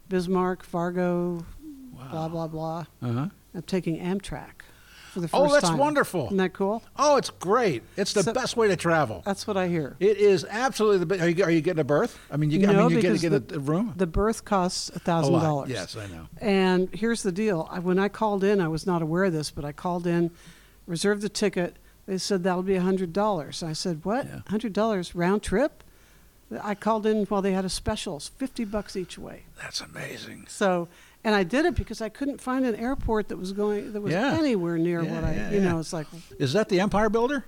Bismarck, 0.07 0.63
Fargo, 0.63 1.43
blah 2.11 2.27
blah 2.27 2.47
blah. 2.47 2.85
Uh-huh. 3.01 3.29
I'm 3.55 3.61
taking 3.63 3.97
Amtrak 3.99 4.61
for 5.15 5.21
the 5.21 5.29
oh, 5.31 5.43
first 5.43 5.51
Oh, 5.51 5.53
that's 5.53 5.69
time. 5.69 5.77
wonderful. 5.77 6.25
Isn't 6.25 6.37
that 6.37 6.51
cool? 6.53 6.83
Oh, 6.97 7.15
it's 7.15 7.29
great. 7.29 7.83
It's 7.95 8.11
the 8.11 8.21
So- 8.21 8.33
best 8.33 8.57
way 8.57 8.67
to 8.67 8.75
travel. 8.75 9.23
That's 9.25 9.47
what 9.47 9.55
I 9.55 9.69
hear. 9.69 9.95
It 10.01 10.17
is 10.17 10.45
absolutely 10.49 10.97
the 10.99 11.05
best. 11.05 11.21
Are 11.21 11.29
you, 11.29 11.43
are 11.45 11.49
you 11.51 11.61
getting 11.61 11.79
a 11.79 11.85
berth? 11.85 12.19
I 12.29 12.35
mean, 12.35 12.51
you, 12.51 12.67
I 12.67 12.73
No, 12.73 12.89
mean, 12.89 12.97
you 12.97 13.01
get, 13.01 13.21
get 13.21 13.31
a, 13.33 13.39
the- 13.39 13.55
a 13.55 13.59
room? 13.59 13.93
The 13.95 14.05
berth 14.07 14.43
costs 14.43 14.89
a 14.89 14.95
a 14.97 14.99
thousand 14.99 15.33
lot. 15.33 15.41
dollars. 15.41 15.69
Yes, 15.69 15.95
I 15.95 16.07
know. 16.07 16.27
And 16.41 16.93
here's 16.93 17.23
the 17.23 17.31
deal. 17.31 17.67
I, 17.71 17.79
when 17.79 17.97
I 17.97 18.09
called 18.09 18.43
in, 18.43 18.59
I 18.59 18.67
was 18.67 18.85
not 18.85 19.01
aware 19.01 19.23
of 19.23 19.31
this, 19.33 19.51
but 19.51 19.63
I 19.63 19.71
called 19.71 20.05
in, 20.05 20.31
reserved 20.85 21.21
the 21.21 21.29
ticket. 21.29 21.77
They 22.05 22.17
said 22.17 22.43
that'll 22.43 22.61
be 22.61 22.75
hundred 22.75 23.13
dollars. 23.13 23.63
I 23.63 23.71
said, 23.73 24.01
"What? 24.03 24.25
Yeah. 24.27 24.41
Hundred 24.47 24.73
dollars 24.73 25.15
round 25.15 25.41
trip?" 25.41 25.81
I 26.61 26.75
called 26.75 27.05
in 27.07 27.23
while 27.25 27.41
they 27.41 27.53
had 27.53 27.65
a 27.65 27.69
special, 27.69 28.19
fifty 28.19 28.65
bucks 28.65 28.95
each 28.97 29.17
way. 29.17 29.45
That's 29.59 29.79
amazing. 29.81 30.45
So, 30.49 30.87
and 31.25 31.35
I 31.35 31.43
did 31.43 31.65
it 31.65 31.75
because 31.75 32.01
I 32.01 32.07
couldn't 32.07 32.39
find 32.39 32.65
an 32.65 32.75
airport 32.75 33.27
that 33.27 33.37
was 33.37 33.51
going 33.51 33.91
that 33.91 33.99
was 34.01 34.13
Yeah. 34.13 34.37
anywhere 34.37 34.77
near 34.77 35.01
Yeah, 35.03 35.13
what 35.15 35.23
I, 35.25 35.33
yeah, 35.35 35.51
you 35.51 35.59
know, 35.59 35.79
it's 35.79 35.91
like, 35.91 36.07
Is 36.39 36.53
that 36.53 36.69
the 36.69 36.79
Empire 36.79 37.09
Builder? 37.09 37.43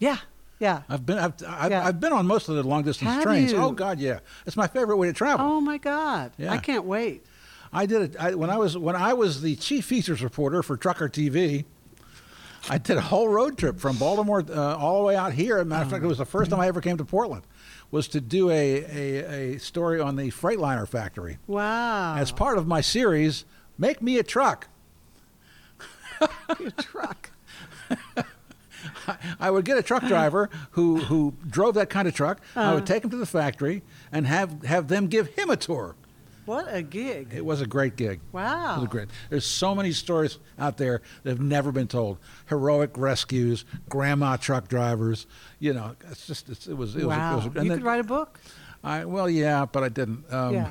yeah, 0.00 0.16
yeah. 0.58 0.82
I've 0.88 1.04
been 1.06 1.18
I've, 1.18 1.34
I've. 1.46 1.72
I've 1.72 2.00
been 2.00 2.12
on 2.12 2.26
most 2.26 2.48
of 2.48 2.56
the 2.56 2.62
long 2.64 2.82
distance 2.82 3.10
Have 3.10 3.22
trains. 3.22 3.52
you? 3.52 3.58
Oh 3.58 3.70
God, 3.72 4.00
yeah. 4.00 4.18
It's 4.46 4.56
my 4.56 4.66
favorite 4.66 4.96
way 4.96 5.06
to 5.06 5.12
travel. 5.12 5.46
Oh 5.46 5.60
my 5.60 5.78
God, 5.78 6.32
Yeah. 6.38 6.52
I 6.52 6.58
can't 6.58 6.84
wait. 6.84 7.24
I 7.72 7.86
did 7.86 8.02
it 8.02 8.16
I, 8.20 8.34
when 8.34 8.50
I 8.50 8.56
was 8.56 8.76
when 8.78 8.96
I 8.96 9.12
was 9.14 9.42
the 9.42 9.56
chief 9.56 9.84
features 9.84 10.22
reporter 10.22 10.62
for 10.62 10.76
Trucker 10.76 11.08
TV. 11.08 11.64
I 12.70 12.78
did 12.78 12.96
a 12.96 13.00
whole 13.02 13.28
road 13.28 13.58
trip 13.58 13.78
from 13.78 13.98
Baltimore 13.98 14.42
uh, 14.48 14.76
all 14.76 15.00
the 15.00 15.04
way 15.04 15.16
out 15.16 15.34
here. 15.34 15.56
As 15.58 15.62
a 15.62 15.64
matter 15.66 15.84
of 15.84 15.90
fact, 15.90 16.02
it 16.02 16.06
was 16.06 16.16
the 16.18 16.24
first 16.24 16.50
time 16.50 16.60
I 16.60 16.66
ever 16.68 16.80
came 16.80 16.96
to 16.96 17.04
Portland. 17.04 17.42
Was 17.94 18.08
to 18.08 18.20
do 18.20 18.50
a, 18.50 18.84
a, 18.84 19.54
a 19.54 19.58
story 19.60 20.00
on 20.00 20.16
the 20.16 20.28
Freightliner 20.32 20.88
factory 20.88 21.38
Wow, 21.46 22.16
as 22.16 22.32
part 22.32 22.58
of 22.58 22.66
my 22.66 22.80
series. 22.80 23.44
Make 23.78 24.02
me 24.02 24.18
a 24.18 24.24
truck. 24.24 24.66
your 26.58 26.72
truck. 26.72 27.30
I 29.38 29.48
would 29.48 29.64
get 29.64 29.78
a 29.78 29.82
truck 29.82 30.04
driver 30.08 30.50
who, 30.72 30.96
who 30.96 31.34
drove 31.48 31.74
that 31.74 31.88
kind 31.88 32.08
of 32.08 32.14
truck. 32.14 32.40
I 32.56 32.62
Uh-huh. 32.64 32.74
would 32.74 32.86
take 32.86 33.04
him 33.04 33.10
to 33.10 33.16
the 33.16 33.26
factory 33.26 33.82
and 34.10 34.26
have, 34.26 34.64
have 34.64 34.88
them 34.88 35.06
give 35.06 35.28
him 35.28 35.48
a 35.48 35.56
tour. 35.56 35.94
What 36.46 36.66
a 36.68 36.82
gig! 36.82 37.32
It 37.34 37.44
was 37.44 37.60
a 37.60 37.66
great 37.66 37.96
gig. 37.96 38.20
It 38.20 38.34
Wow. 38.34 38.80
was 38.80 38.88
great. 38.88 39.08
There's 39.30 39.46
so 39.46 39.74
many 39.74 39.92
stories 39.92 40.38
out 40.58 40.76
there 40.76 41.00
that 41.22 41.30
have 41.30 41.40
never 41.40 41.72
been 41.72 41.88
told. 41.88 42.18
Heroic 42.46 42.90
rescues, 42.96 43.64
grandma 43.88 44.36
truck 44.36 44.68
drivers. 44.68 45.26
You 45.58 45.72
know, 45.72 45.96
it's 46.10 46.26
just 46.26 46.48
it's, 46.50 46.66
it 46.66 46.74
was 46.76 46.96
it 46.96 47.06
wow, 47.06 47.36
was. 47.36 47.46
It 47.46 47.54
was 47.54 47.64
you 47.64 47.70
could 47.70 47.82
write 47.82 48.00
a 48.00 48.04
book. 48.04 48.38
I 48.82 49.04
well, 49.06 49.30
yeah, 49.30 49.64
but 49.64 49.82
I 49.82 49.88
didn't. 49.88 50.24
Um, 50.32 50.54
Yeah. 50.54 50.70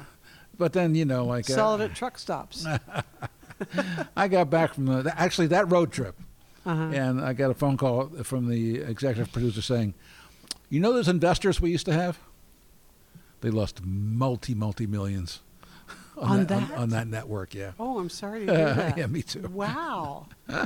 But 0.58 0.74
then 0.74 0.94
you 0.94 1.06
know, 1.06 1.26
like 1.26 1.46
Sell 1.46 1.74
uh, 1.74 1.78
it 1.80 1.82
at 1.92 1.96
truck 1.96 2.20
stops. 2.20 2.68
I 4.16 4.28
got 4.28 4.50
back 4.50 4.74
from 4.76 4.86
the 4.86 5.14
actually 5.20 5.48
that 5.48 5.72
road 5.72 5.92
trip, 5.92 6.16
Uh-huh. 6.66 6.82
and 6.94 7.20
I 7.22 7.34
got 7.34 7.50
a 7.50 7.54
phone 7.56 7.78
call 7.78 8.08
from 8.24 8.48
the 8.48 8.78
executive 8.82 9.32
producer 9.32 9.62
saying, 9.62 9.94
"You 10.70 10.80
know 10.80 10.94
those 10.94 11.08
investors 11.08 11.60
we 11.60 11.72
used 11.72 11.86
to 11.88 11.94
have? 11.94 12.20
They 13.42 13.50
lost 13.50 13.82
multi 13.84 14.54
multi 14.54 14.86
millions 14.86 15.40
On 16.30 16.46
that, 16.46 16.52
on, 16.56 16.68
that? 16.70 16.78
on 16.78 16.90
that 16.90 17.08
network. 17.08 17.54
Yeah, 17.54 17.72
Oh, 17.80 18.00
I'm 18.00 18.10
sorry 18.10 18.46
to 18.46 18.56
hear 18.56 18.74
that. 18.74 18.98
yeah, 18.98 19.08
me 19.08 19.22
too. 19.22 19.48
Wow. 19.52 20.28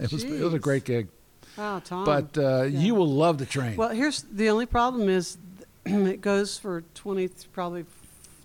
It 0.00 0.10
was 0.12 0.24
it 0.24 0.40
was 0.42 0.54
a 0.54 0.58
great 0.58 0.84
gig, 0.84 1.08
Wow, 1.56 1.80
Tom. 1.84 2.04
but 2.04 2.36
uh, 2.38 2.62
yeah. 2.62 2.80
you 2.80 2.94
will 2.94 3.08
love 3.08 3.38
the 3.38 3.46
train. 3.46 3.76
well, 3.76 3.90
here's 3.90 4.22
the 4.22 4.48
only 4.50 4.66
problem 4.66 5.08
is 5.08 5.36
it 5.84 6.20
goes 6.20 6.58
for 6.58 6.82
20, 6.94 7.28
probably 7.52 7.84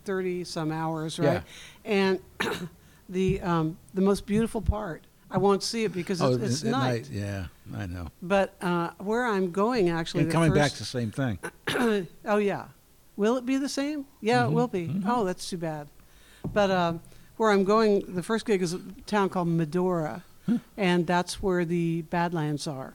30 0.06 0.44
some 0.44 0.72
hours, 0.72 1.18
right? 1.20 1.42
Yeah. 1.86 1.92
And 1.92 2.20
the 3.10 3.42
um, 3.42 3.78
the 3.94 4.02
most 4.02 4.26
beautiful 4.26 4.62
part, 4.62 5.04
I 5.32 5.38
won't 5.38 5.64
see 5.64 5.84
it 5.84 5.94
because 5.94 6.22
oh, 6.22 6.34
it's, 6.34 6.44
it's 6.44 6.64
at 6.66 6.72
night. 6.72 7.10
Yeah, 7.12 7.48
I 7.76 7.86
know. 7.88 8.08
But 8.22 8.56
uh, 8.62 8.92
where 9.00 9.26
I'm 9.26 9.52
going 9.52 9.90
actually, 9.90 10.24
And 10.24 10.32
coming 10.32 10.54
back 10.54 10.72
first- 10.72 10.76
to 10.78 10.80
the 10.84 10.86
same 10.86 11.12
thing. 11.12 11.40
oh 12.26 12.38
yeah, 12.38 12.66
will 13.16 13.38
it 13.38 13.46
be 13.46 13.58
the 13.58 13.70
same? 13.70 14.06
Yeah, 14.22 14.44
Mm-hmm. 14.44 14.52
it 14.52 14.56
will 14.56 14.68
be. 14.68 15.02
Oh, 15.08 15.24
that's 15.26 15.50
too 15.50 15.58
bad. 15.58 15.88
But 16.54 16.72
uh, 16.72 16.94
where 17.38 17.52
I'm 17.52 17.64
going, 17.64 18.04
the 18.16 18.24
first 18.24 18.46
gig 18.46 18.62
is 18.62 18.74
a 18.74 18.80
town 19.06 19.30
called 19.30 19.48
Medora, 19.48 20.24
and 20.78 21.06
that's 21.08 21.42
where 21.42 21.66
the 21.66 22.04
Badlands 22.04 22.68
are, 22.68 22.94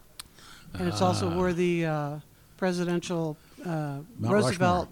and 0.78 0.88
it's 0.88 1.02
also 1.02 1.30
Ah. 1.30 1.36
where 1.36 1.52
the 1.52 1.86
uh, 1.86 2.18
presidential 2.56 3.36
uh, 3.64 3.98
Mount 4.18 4.34
Roosevelt 4.34 4.88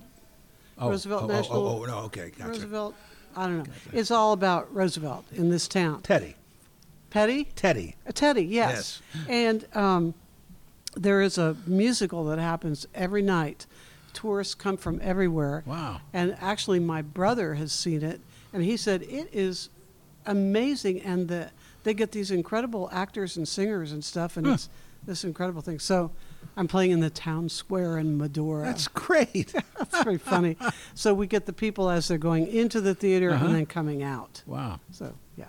Oh, 0.80 0.90
Roosevelt 0.90 1.22
oh, 1.22 1.24
oh, 1.24 1.28
National- 1.28 1.66
Oh, 1.66 1.82
oh, 1.82 1.84
no, 1.86 1.98
okay, 2.04 2.30
gotcha. 2.36 2.50
Roosevelt. 2.50 2.94
I 3.36 3.46
don't 3.46 3.58
know. 3.66 3.72
It's 3.92 4.10
all 4.12 4.32
about 4.32 4.72
Roosevelt 4.74 5.24
in 5.32 5.48
this 5.50 5.66
town. 5.66 6.02
Teddy, 6.02 6.36
Petty. 7.10 7.44
Teddy. 7.56 7.96
Uh, 8.06 8.12
Teddy, 8.12 8.44
yes. 8.44 9.02
And 9.28 9.66
um, 9.74 10.14
there 10.94 11.20
is 11.20 11.36
a 11.38 11.56
musical 11.66 12.24
that 12.26 12.38
happens 12.38 12.86
every 12.94 13.22
night. 13.22 13.66
Tourists 14.12 14.54
come 14.54 14.76
from 14.76 15.00
everywhere. 15.02 15.62
Wow. 15.66 16.00
And 16.12 16.36
actually, 16.40 16.78
my 16.80 17.02
brother 17.02 17.54
has 17.54 17.72
seen 17.72 18.02
it, 18.04 18.20
and 18.52 18.62
he 18.62 18.76
said 18.76 19.02
it 19.02 19.28
is 19.32 19.68
amazing. 20.26 21.00
And 21.02 21.28
the, 21.28 21.50
they 21.84 21.94
get 21.94 22.12
these 22.12 22.30
incredible 22.30 22.88
actors 22.92 23.36
and 23.36 23.46
singers 23.48 23.92
and 23.92 24.04
stuff, 24.04 24.36
and 24.36 24.46
it's 24.46 24.68
this 25.04 25.24
incredible 25.24 25.62
thing. 25.62 25.78
So 25.78 26.10
I'm 26.56 26.68
playing 26.68 26.90
in 26.90 27.00
the 27.00 27.10
town 27.10 27.48
square 27.48 27.98
in 27.98 28.18
Medora. 28.18 28.64
That's 28.66 28.88
great. 28.88 29.52
That's 29.78 30.02
very 30.02 30.18
funny. 30.18 30.56
So 30.94 31.14
we 31.14 31.26
get 31.26 31.46
the 31.46 31.52
people 31.52 31.88
as 31.88 32.08
they're 32.08 32.18
going 32.18 32.46
into 32.48 32.80
the 32.80 32.94
theater 32.94 33.30
Uh-huh. 33.30 33.46
and 33.46 33.54
then 33.54 33.66
coming 33.66 34.02
out. 34.02 34.42
wow. 34.46 34.80
So, 34.92 35.14
yeah. 35.36 35.44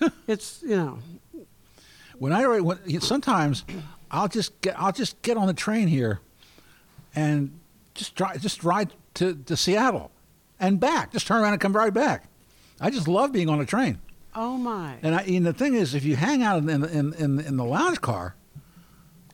it's, 0.28 0.62
you 0.62 0.76
know, 0.76 0.98
When 2.18 2.32
I 2.32 2.44
write- 2.44 2.64
when, 2.64 3.00
sometimes 3.00 3.64
I'll 4.10 4.28
just 4.28 4.60
get 4.60 4.78
I'll 4.78 4.92
just 4.92 5.20
get 5.22 5.36
on 5.36 5.46
the 5.48 5.54
train 5.54 5.88
here, 5.88 6.20
and 7.14 7.58
just 7.94 8.14
drive 8.14 8.40
just 8.40 8.62
ride 8.64 8.92
to, 9.14 9.34
to 9.46 9.56
Seattle, 9.56 10.10
and 10.60 10.80
back. 10.80 11.12
Just 11.12 11.26
turn 11.26 11.42
around 11.42 11.52
and 11.52 11.60
come 11.60 11.74
right 11.74 11.92
back. 11.92 12.24
I 12.80 12.90
just 12.90 13.08
love 13.08 13.32
being 13.32 13.48
on 13.48 13.60
a 13.60 13.66
train. 13.66 13.98
Oh 14.34 14.56
my! 14.56 14.96
And, 15.02 15.14
I, 15.14 15.22
and 15.22 15.44
the 15.46 15.52
thing 15.52 15.74
is, 15.74 15.94
if 15.94 16.04
you 16.04 16.14
hang 16.16 16.42
out 16.42 16.58
in 16.62 16.68
in 16.84 17.14
in, 17.14 17.40
in 17.40 17.56
the 17.56 17.64
lounge 17.64 18.00
car, 18.00 18.36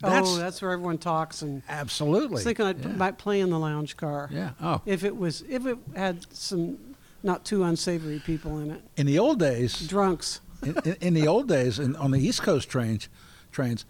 oh, 0.03 0.09
that's, 0.11 0.29
oh, 0.31 0.37
that's 0.39 0.63
where 0.63 0.71
everyone 0.71 0.99
talks 0.99 1.43
and. 1.43 1.63
absolutely. 1.69 2.29
I 2.29 2.31
was 2.31 2.45
thinking 2.45 2.65
I 2.67 2.71
yeah. 2.73 2.89
might 2.97 3.19
play 3.19 3.41
in 3.41 3.51
the 3.51 3.59
lounge 3.59 3.97
car. 3.97 4.31
yeah. 4.33 4.51
Oh, 4.63 4.81
If 4.87 5.05
it 5.05 5.17
was, 5.17 5.43
if 5.49 5.67
it 5.67 5.77
had 5.95 6.25
some 6.35 6.79
not 7.23 7.45
too 7.45 7.65
unsavory 7.65 8.21
people 8.25 8.59
in 8.61 8.71
it, 8.71 8.83
in 8.97 9.07
the 9.07 9.19
old 9.19 9.39
days, 9.41 9.87
drunks. 9.87 10.41
in, 10.63 10.77
in, 10.85 10.97
in 11.01 11.15
the 11.15 11.27
old 11.27 11.49
days, 11.49 11.79
in, 11.79 11.97
on 11.97 12.11
the 12.13 12.21
East 12.21 12.43
Coast 12.43 12.69
trains, 12.71 13.09
trains, 13.53 13.85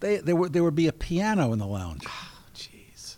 they 0.00 0.16
there 0.16 0.34
would 0.36 0.52
there 0.52 0.64
would 0.64 0.74
be 0.74 0.88
a 0.88 0.92
piano 0.92 1.52
in 1.52 1.58
the 1.60 1.66
lounge. 1.66 2.04
Oh, 2.38 2.42
jeez, 2.54 3.16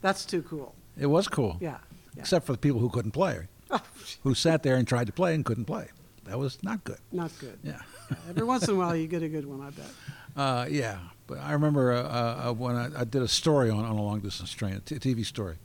that's 0.00 0.24
too 0.24 0.42
cool. 0.42 0.74
It 0.96 1.06
was 1.06 1.26
cool, 1.28 1.56
Yeah. 1.60 1.78
Yeah. 2.18 2.22
except 2.22 2.44
for 2.46 2.52
the 2.52 2.58
people 2.58 2.80
who 2.80 2.90
couldn't 2.90 3.12
play, 3.12 3.46
Oh, 3.70 3.80
who 4.24 4.34
sat 4.34 4.62
there 4.62 4.76
and 4.76 4.86
tried 4.86 5.06
to 5.06 5.12
play 5.12 5.34
and 5.34 5.44
couldn't 5.44 5.64
play. 5.66 5.88
That 6.24 6.38
was 6.38 6.62
not 6.62 6.84
good. 6.84 6.98
not 7.12 7.30
good. 7.38 7.58
Yeah. 7.62 7.80
Every 8.28 8.44
once 8.44 8.68
in 8.68 8.74
a 8.74 8.78
while, 8.78 8.94
you 8.94 9.06
get 9.06 9.22
a 9.22 9.28
good 9.28 9.46
one. 9.46 9.60
I 9.60 9.70
bet. 9.70 9.86
Uh, 10.36 10.66
yeah, 10.70 10.98
but 11.26 11.38
I 11.40 11.50
remember 11.52 11.90
uh, 11.92 12.02
uh, 12.50 12.52
when 12.52 12.76
I, 12.76 13.00
I 13.00 13.04
did 13.04 13.22
a 13.22 13.26
story 13.28 13.70
on, 13.70 13.84
on 13.84 13.96
a 13.96 14.02
long 14.02 14.20
distance 14.20 14.52
train, 14.52 14.74
a 14.74 14.78
t- 14.80 14.94
TV 14.94 15.24
story, 15.26 15.56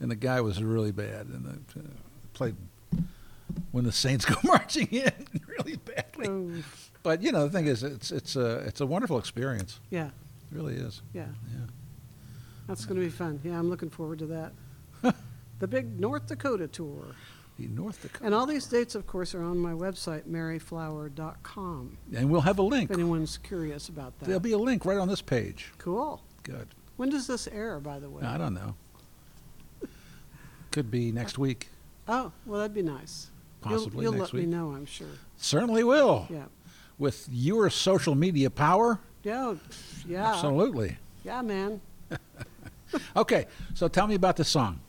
and 0.00 0.10
the 0.10 0.16
guy 0.16 0.40
was 0.40 0.62
really 0.62 0.92
bad 0.92 1.26
and 1.26 1.46
uh, 1.76 1.80
played 2.32 2.56
when 3.70 3.84
the 3.84 3.92
Saints 3.92 4.24
go 4.24 4.36
marching 4.44 4.86
in 4.86 5.12
really 5.46 5.76
badly. 5.76 6.26
Oh, 6.26 6.50
But 7.02 7.20
you 7.22 7.32
know, 7.32 7.48
the 7.48 7.52
thing 7.52 7.66
is, 7.66 7.82
it's 7.82 8.10
it's 8.10 8.34
a 8.34 8.60
it's 8.60 8.80
a 8.80 8.86
wonderful 8.86 9.18
experience. 9.18 9.78
yeah, 9.90 10.06
It 10.06 10.12
really 10.56 10.74
is. 10.76 11.02
yeah. 11.12 11.26
Yeah. 11.52 11.66
That's 12.66 12.86
going 12.86 12.98
to 12.98 13.04
be 13.04 13.10
fun. 13.10 13.40
Yeah, 13.44 13.58
I'm 13.58 13.68
looking 13.68 13.90
forward 13.90 14.20
to 14.20 14.26
that. 15.02 15.14
The 15.58 15.66
big 15.68 15.98
North 16.00 16.26
Dakota 16.26 16.68
tour. 16.68 17.06
The 17.58 17.66
North 17.68 18.02
Dakota, 18.02 18.24
And 18.24 18.34
all 18.34 18.46
these 18.46 18.66
dates, 18.66 18.94
of 18.94 19.06
course, 19.06 19.34
are 19.34 19.42
on 19.42 19.58
my 19.58 19.72
website, 19.72 20.22
maryflower.com, 20.24 21.98
and 22.14 22.30
we'll 22.30 22.40
have 22.42 22.58
a 22.58 22.62
link. 22.62 22.90
if 22.90 22.96
anyone's 22.96 23.36
curious 23.38 23.88
about 23.88 24.16
that. 24.20 24.26
There'll 24.26 24.38
be 24.40 24.52
a 24.52 24.58
link 24.58 24.84
right 24.84 24.98
on 24.98 25.08
this 25.08 25.20
page. 25.22 25.72
cool. 25.78 26.22
Good. 26.44 26.68
When 26.96 27.10
does 27.10 27.26
this 27.26 27.46
air, 27.48 27.78
by 27.80 27.98
the 27.98 28.08
way? 28.08 28.22
I 28.24 28.38
don't 28.38 28.54
know. 28.54 28.74
Could 30.70 30.90
be 30.90 31.12
next 31.12 31.38
week. 31.38 31.68
Oh, 32.06 32.32
well, 32.46 32.60
that'd 32.60 32.74
be 32.74 32.82
nice. 32.82 33.30
Possibly 33.60 34.04
you'll, 34.04 34.12
you'll 34.14 34.20
next 34.20 34.32
let 34.32 34.40
week. 34.40 34.48
me 34.48 34.56
know, 34.56 34.70
I'm 34.70 34.86
sure. 34.86 35.06
Certainly 35.36 35.84
will. 35.84 36.26
Yeah. 36.30 36.44
With 36.98 37.28
your 37.30 37.70
social 37.70 38.14
media 38.14 38.50
power, 38.50 38.98
Yeah, 39.24 39.54
yeah, 40.06 40.32
absolutely. 40.32 40.96
yeah, 41.24 41.42
man. 41.42 41.80
Okay, 43.14 43.46
so 43.74 43.86
tell 43.88 44.06
me 44.06 44.14
about 44.14 44.36
the 44.36 44.44
song. 44.44 44.80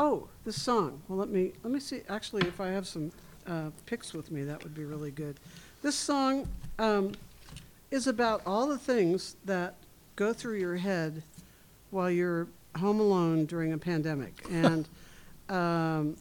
Oh, 0.00 0.28
this 0.44 0.62
song. 0.62 1.02
Well, 1.08 1.18
let 1.18 1.28
me 1.28 1.50
let 1.64 1.72
me 1.72 1.80
see. 1.80 2.02
Actually, 2.08 2.46
if 2.46 2.60
I 2.60 2.68
have 2.68 2.86
some 2.86 3.10
uh, 3.48 3.70
pics 3.84 4.14
with 4.14 4.30
me, 4.30 4.44
that 4.44 4.62
would 4.62 4.72
be 4.72 4.84
really 4.84 5.10
good. 5.10 5.40
This 5.82 5.96
song 5.96 6.46
um, 6.78 7.10
is 7.90 8.06
about 8.06 8.42
all 8.46 8.68
the 8.68 8.78
things 8.78 9.34
that 9.44 9.74
go 10.14 10.32
through 10.32 10.58
your 10.60 10.76
head 10.76 11.24
while 11.90 12.08
you're 12.08 12.46
home 12.76 13.00
alone 13.00 13.44
during 13.44 13.72
a 13.72 13.78
pandemic, 13.78 14.40
and 14.52 14.88
um, 15.48 16.14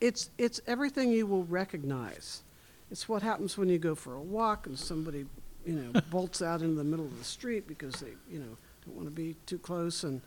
it's 0.00 0.30
it's 0.38 0.62
everything 0.66 1.12
you 1.12 1.26
will 1.26 1.44
recognize. 1.44 2.44
It's 2.90 3.06
what 3.10 3.20
happens 3.20 3.58
when 3.58 3.68
you 3.68 3.76
go 3.76 3.94
for 3.94 4.14
a 4.14 4.22
walk 4.22 4.66
and 4.66 4.78
somebody, 4.78 5.26
you 5.66 5.74
know, 5.74 6.00
bolts 6.10 6.40
out 6.40 6.62
into 6.62 6.76
the 6.76 6.84
middle 6.84 7.04
of 7.04 7.18
the 7.18 7.24
street 7.24 7.68
because 7.68 7.96
they, 7.96 8.14
you 8.30 8.38
know, 8.38 8.56
don't 8.86 8.96
want 8.96 9.06
to 9.06 9.14
be 9.14 9.36
too 9.44 9.58
close, 9.58 10.02
and 10.02 10.22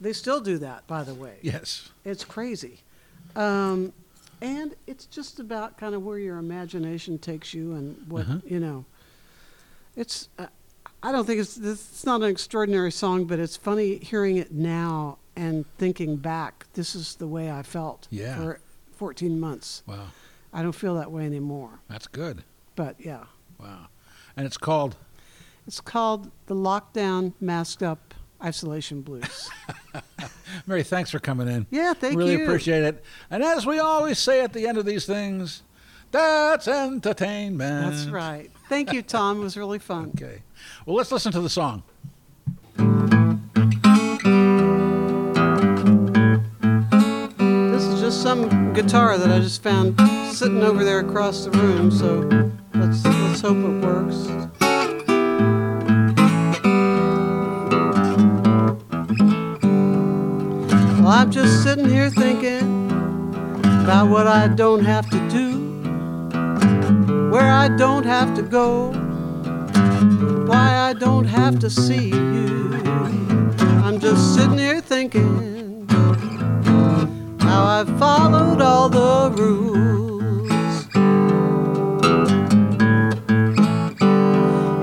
they 0.00 0.12
still 0.12 0.40
do 0.40 0.58
that, 0.58 0.86
by 0.86 1.02
the 1.02 1.14
way. 1.14 1.38
Yes. 1.42 1.90
It's 2.04 2.24
crazy. 2.24 2.80
Um, 3.34 3.92
and 4.40 4.74
it's 4.86 5.06
just 5.06 5.40
about 5.40 5.78
kind 5.78 5.94
of 5.94 6.04
where 6.04 6.18
your 6.18 6.38
imagination 6.38 7.18
takes 7.18 7.54
you 7.54 7.72
and 7.72 7.96
what, 8.08 8.22
Uh-huh. 8.22 8.38
you 8.46 8.60
know. 8.60 8.84
It's, 9.94 10.28
uh, 10.38 10.46
I 11.02 11.12
don't 11.12 11.24
think 11.26 11.40
it's, 11.40 11.56
it's 11.56 12.04
not 12.04 12.22
an 12.22 12.28
extraordinary 12.28 12.92
song, 12.92 13.24
but 13.24 13.38
it's 13.38 13.56
funny 13.56 13.96
hearing 13.98 14.36
it 14.36 14.52
now 14.52 15.18
and 15.36 15.64
thinking 15.78 16.16
back. 16.16 16.66
This 16.74 16.94
is 16.94 17.14
the 17.16 17.26
way 17.26 17.50
I 17.50 17.62
felt 17.62 18.08
Yeah. 18.10 18.36
for 18.36 18.60
14 18.96 19.38
months. 19.40 19.82
Wow. 19.86 20.08
I 20.52 20.62
don't 20.62 20.72
feel 20.74 20.94
that 20.96 21.10
way 21.12 21.24
anymore. 21.26 21.80
That's 21.88 22.06
good. 22.06 22.44
But 22.74 22.96
yeah. 22.98 23.24
Wow. 23.58 23.88
And 24.36 24.46
it's 24.46 24.56
called 24.58 24.96
It's 25.66 25.80
called 25.80 26.30
The 26.46 26.54
Lockdown 26.54 27.32
Masked 27.40 27.82
Up 27.82 28.05
Isolation 28.42 29.02
Blues. 29.02 29.50
Mary. 30.66 30.82
Thanks 30.82 31.10
for 31.10 31.18
coming 31.18 31.48
in. 31.48 31.66
yeah, 31.70 31.92
thank 31.94 32.16
really 32.16 32.32
you. 32.32 32.38
Really 32.38 32.48
appreciate 32.50 32.84
it. 32.84 33.04
And 33.30 33.42
as 33.42 33.66
we 33.66 33.78
always 33.78 34.18
say 34.18 34.42
at 34.42 34.52
the 34.52 34.66
end 34.66 34.78
of 34.78 34.84
these 34.86 35.06
things, 35.06 35.62
that's 36.12 36.68
entertainment. 36.68 37.92
That's 37.94 38.06
right. 38.06 38.50
Thank 38.68 38.92
you, 38.92 39.02
Tom. 39.02 39.40
It 39.40 39.44
was 39.44 39.56
really 39.56 39.78
fun. 39.78 40.12
Okay. 40.20 40.42
Well, 40.86 40.96
let's 40.96 41.12
listen 41.12 41.32
to 41.32 41.40
the 41.40 41.50
song. 41.50 41.82
This 47.72 47.84
is 47.84 48.00
just 48.00 48.22
some 48.22 48.72
guitar 48.72 49.18
that 49.18 49.30
I 49.30 49.40
just 49.40 49.62
found 49.62 49.98
sitting 50.34 50.62
over 50.62 50.84
there 50.84 51.00
across 51.00 51.44
the 51.44 51.50
room, 51.50 51.90
so 51.90 52.20
let's 52.74 53.04
let's 53.04 53.40
hope 53.40 53.56
it 53.58 53.84
works. 53.84 54.65
Well, 61.06 61.14
I'm 61.14 61.30
just 61.30 61.62
sitting 61.62 61.88
here 61.88 62.10
thinking 62.10 62.90
about 63.60 64.08
what 64.08 64.26
I 64.26 64.48
don't 64.48 64.84
have 64.84 65.08
to 65.10 65.28
do, 65.28 65.78
where 67.30 67.48
I 67.48 67.68
don't 67.68 68.04
have 68.04 68.34
to 68.34 68.42
go, 68.42 68.90
why 70.48 70.88
I 70.88 70.94
don't 70.94 71.26
have 71.26 71.60
to 71.60 71.70
see 71.70 72.08
you. 72.08 72.74
I'm 73.84 74.00
just 74.00 74.34
sitting 74.34 74.58
here 74.58 74.80
thinking 74.80 75.86
how 77.38 77.64
I've 77.64 77.98
followed 78.00 78.60
all 78.60 78.88
the 78.88 79.30
rules. 79.40 80.88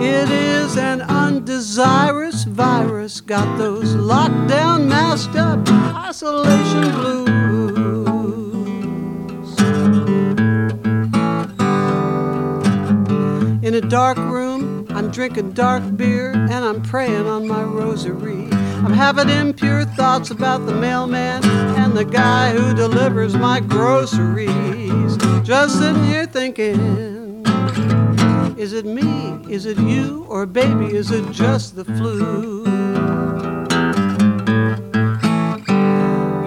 It 0.02 0.30
is 0.32 0.78
an 0.78 1.02
undesirous 1.02 2.33
virus, 2.54 3.20
got 3.20 3.58
those 3.58 3.96
lockdown, 3.96 4.88
masked 4.88 5.36
up 5.36 5.68
isolation 5.96 6.92
blues. 6.92 7.24
In 13.64 13.74
a 13.74 13.82
dark 13.82 14.18
room, 14.18 14.86
I'm 14.92 15.10
drinking 15.10 15.54
dark 15.54 15.84
beer 15.98 16.32
and 16.34 16.52
I'm 16.52 16.84
praying 16.84 17.26
on 17.26 17.48
my 17.48 17.64
rosary. 17.64 18.48
I'm 18.52 18.94
having 18.94 19.30
impure 19.30 19.86
thoughts 19.86 20.30
about 20.30 20.68
the 20.68 20.74
mailman 20.76 21.44
and 21.46 21.98
the 21.98 22.06
guy 22.06 22.52
who 22.52 22.76
delivers 22.76 23.36
my 23.36 23.62
groceries. 23.62 25.18
Just 25.44 25.80
sitting 25.80 26.04
here 26.04 26.28
thinking, 26.28 27.13
is 28.58 28.74
it 28.74 28.86
me? 28.86 29.40
Is 29.50 29.66
it 29.66 29.78
you? 29.78 30.26
Or 30.30 30.46
baby, 30.46 30.96
is 30.96 31.12
it 31.12 31.30
just 31.32 31.76
the 31.76 31.86
flu? 31.86 32.64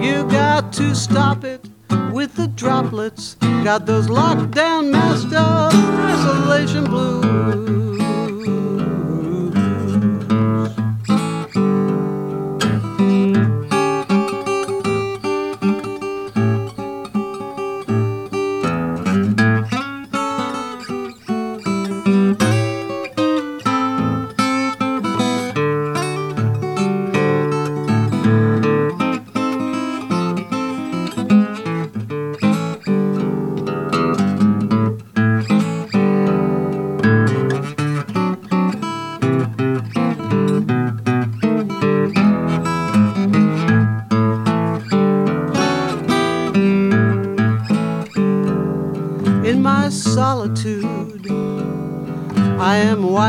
You 0.01 0.29
got 0.29 0.71
to 0.73 0.95
stop 0.95 1.43
it 1.43 1.67
with 2.11 2.35
the 2.35 2.47
droplets. 2.47 3.35
Got 3.63 3.85
those 3.85 4.07
lockdown, 4.07 4.91
masked 4.91 5.33
up 5.33 5.73
isolation 5.73 6.85
blues. 6.85 7.96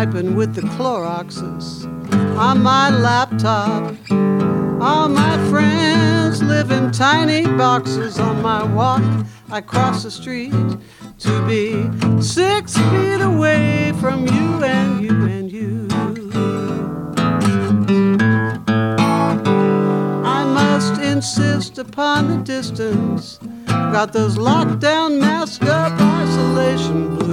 Am 0.03 0.13
wiping 0.13 0.37
with 0.37 0.55
the 0.55 0.63
Cloroxes 0.63 1.85
on 2.39 2.63
my 2.63 2.91
laptop. 2.91 3.95
All 4.81 5.09
my 5.09 5.37
friends 5.51 6.43
live 6.43 6.71
in 6.71 6.93
tiny 6.93 7.45
boxes 7.57 8.19
on 8.19 8.41
my 8.41 8.63
walk. 8.63 9.03
I 9.51 9.61
cross 9.61 10.05
the 10.05 10.11
street 10.11 10.53
to 11.19 11.47
be 11.47 11.91
six 12.23 12.77
feet 12.77 13.21
away 13.21 13.93
from 14.01 14.27
you 14.27 14.65
and 14.65 15.03
you 15.03 15.27
and 15.27 15.51
you. 15.51 15.89
I 20.25 20.45
must 20.45 21.01
insist 21.03 21.79
upon 21.79 22.29
the 22.29 22.37
distance. 22.45 23.41
Got 23.67 24.13
those 24.13 24.37
lockdown, 24.39 25.19
mask 25.19 25.63
up, 25.63 25.93
isolation 26.01 27.17
blues 27.17 27.28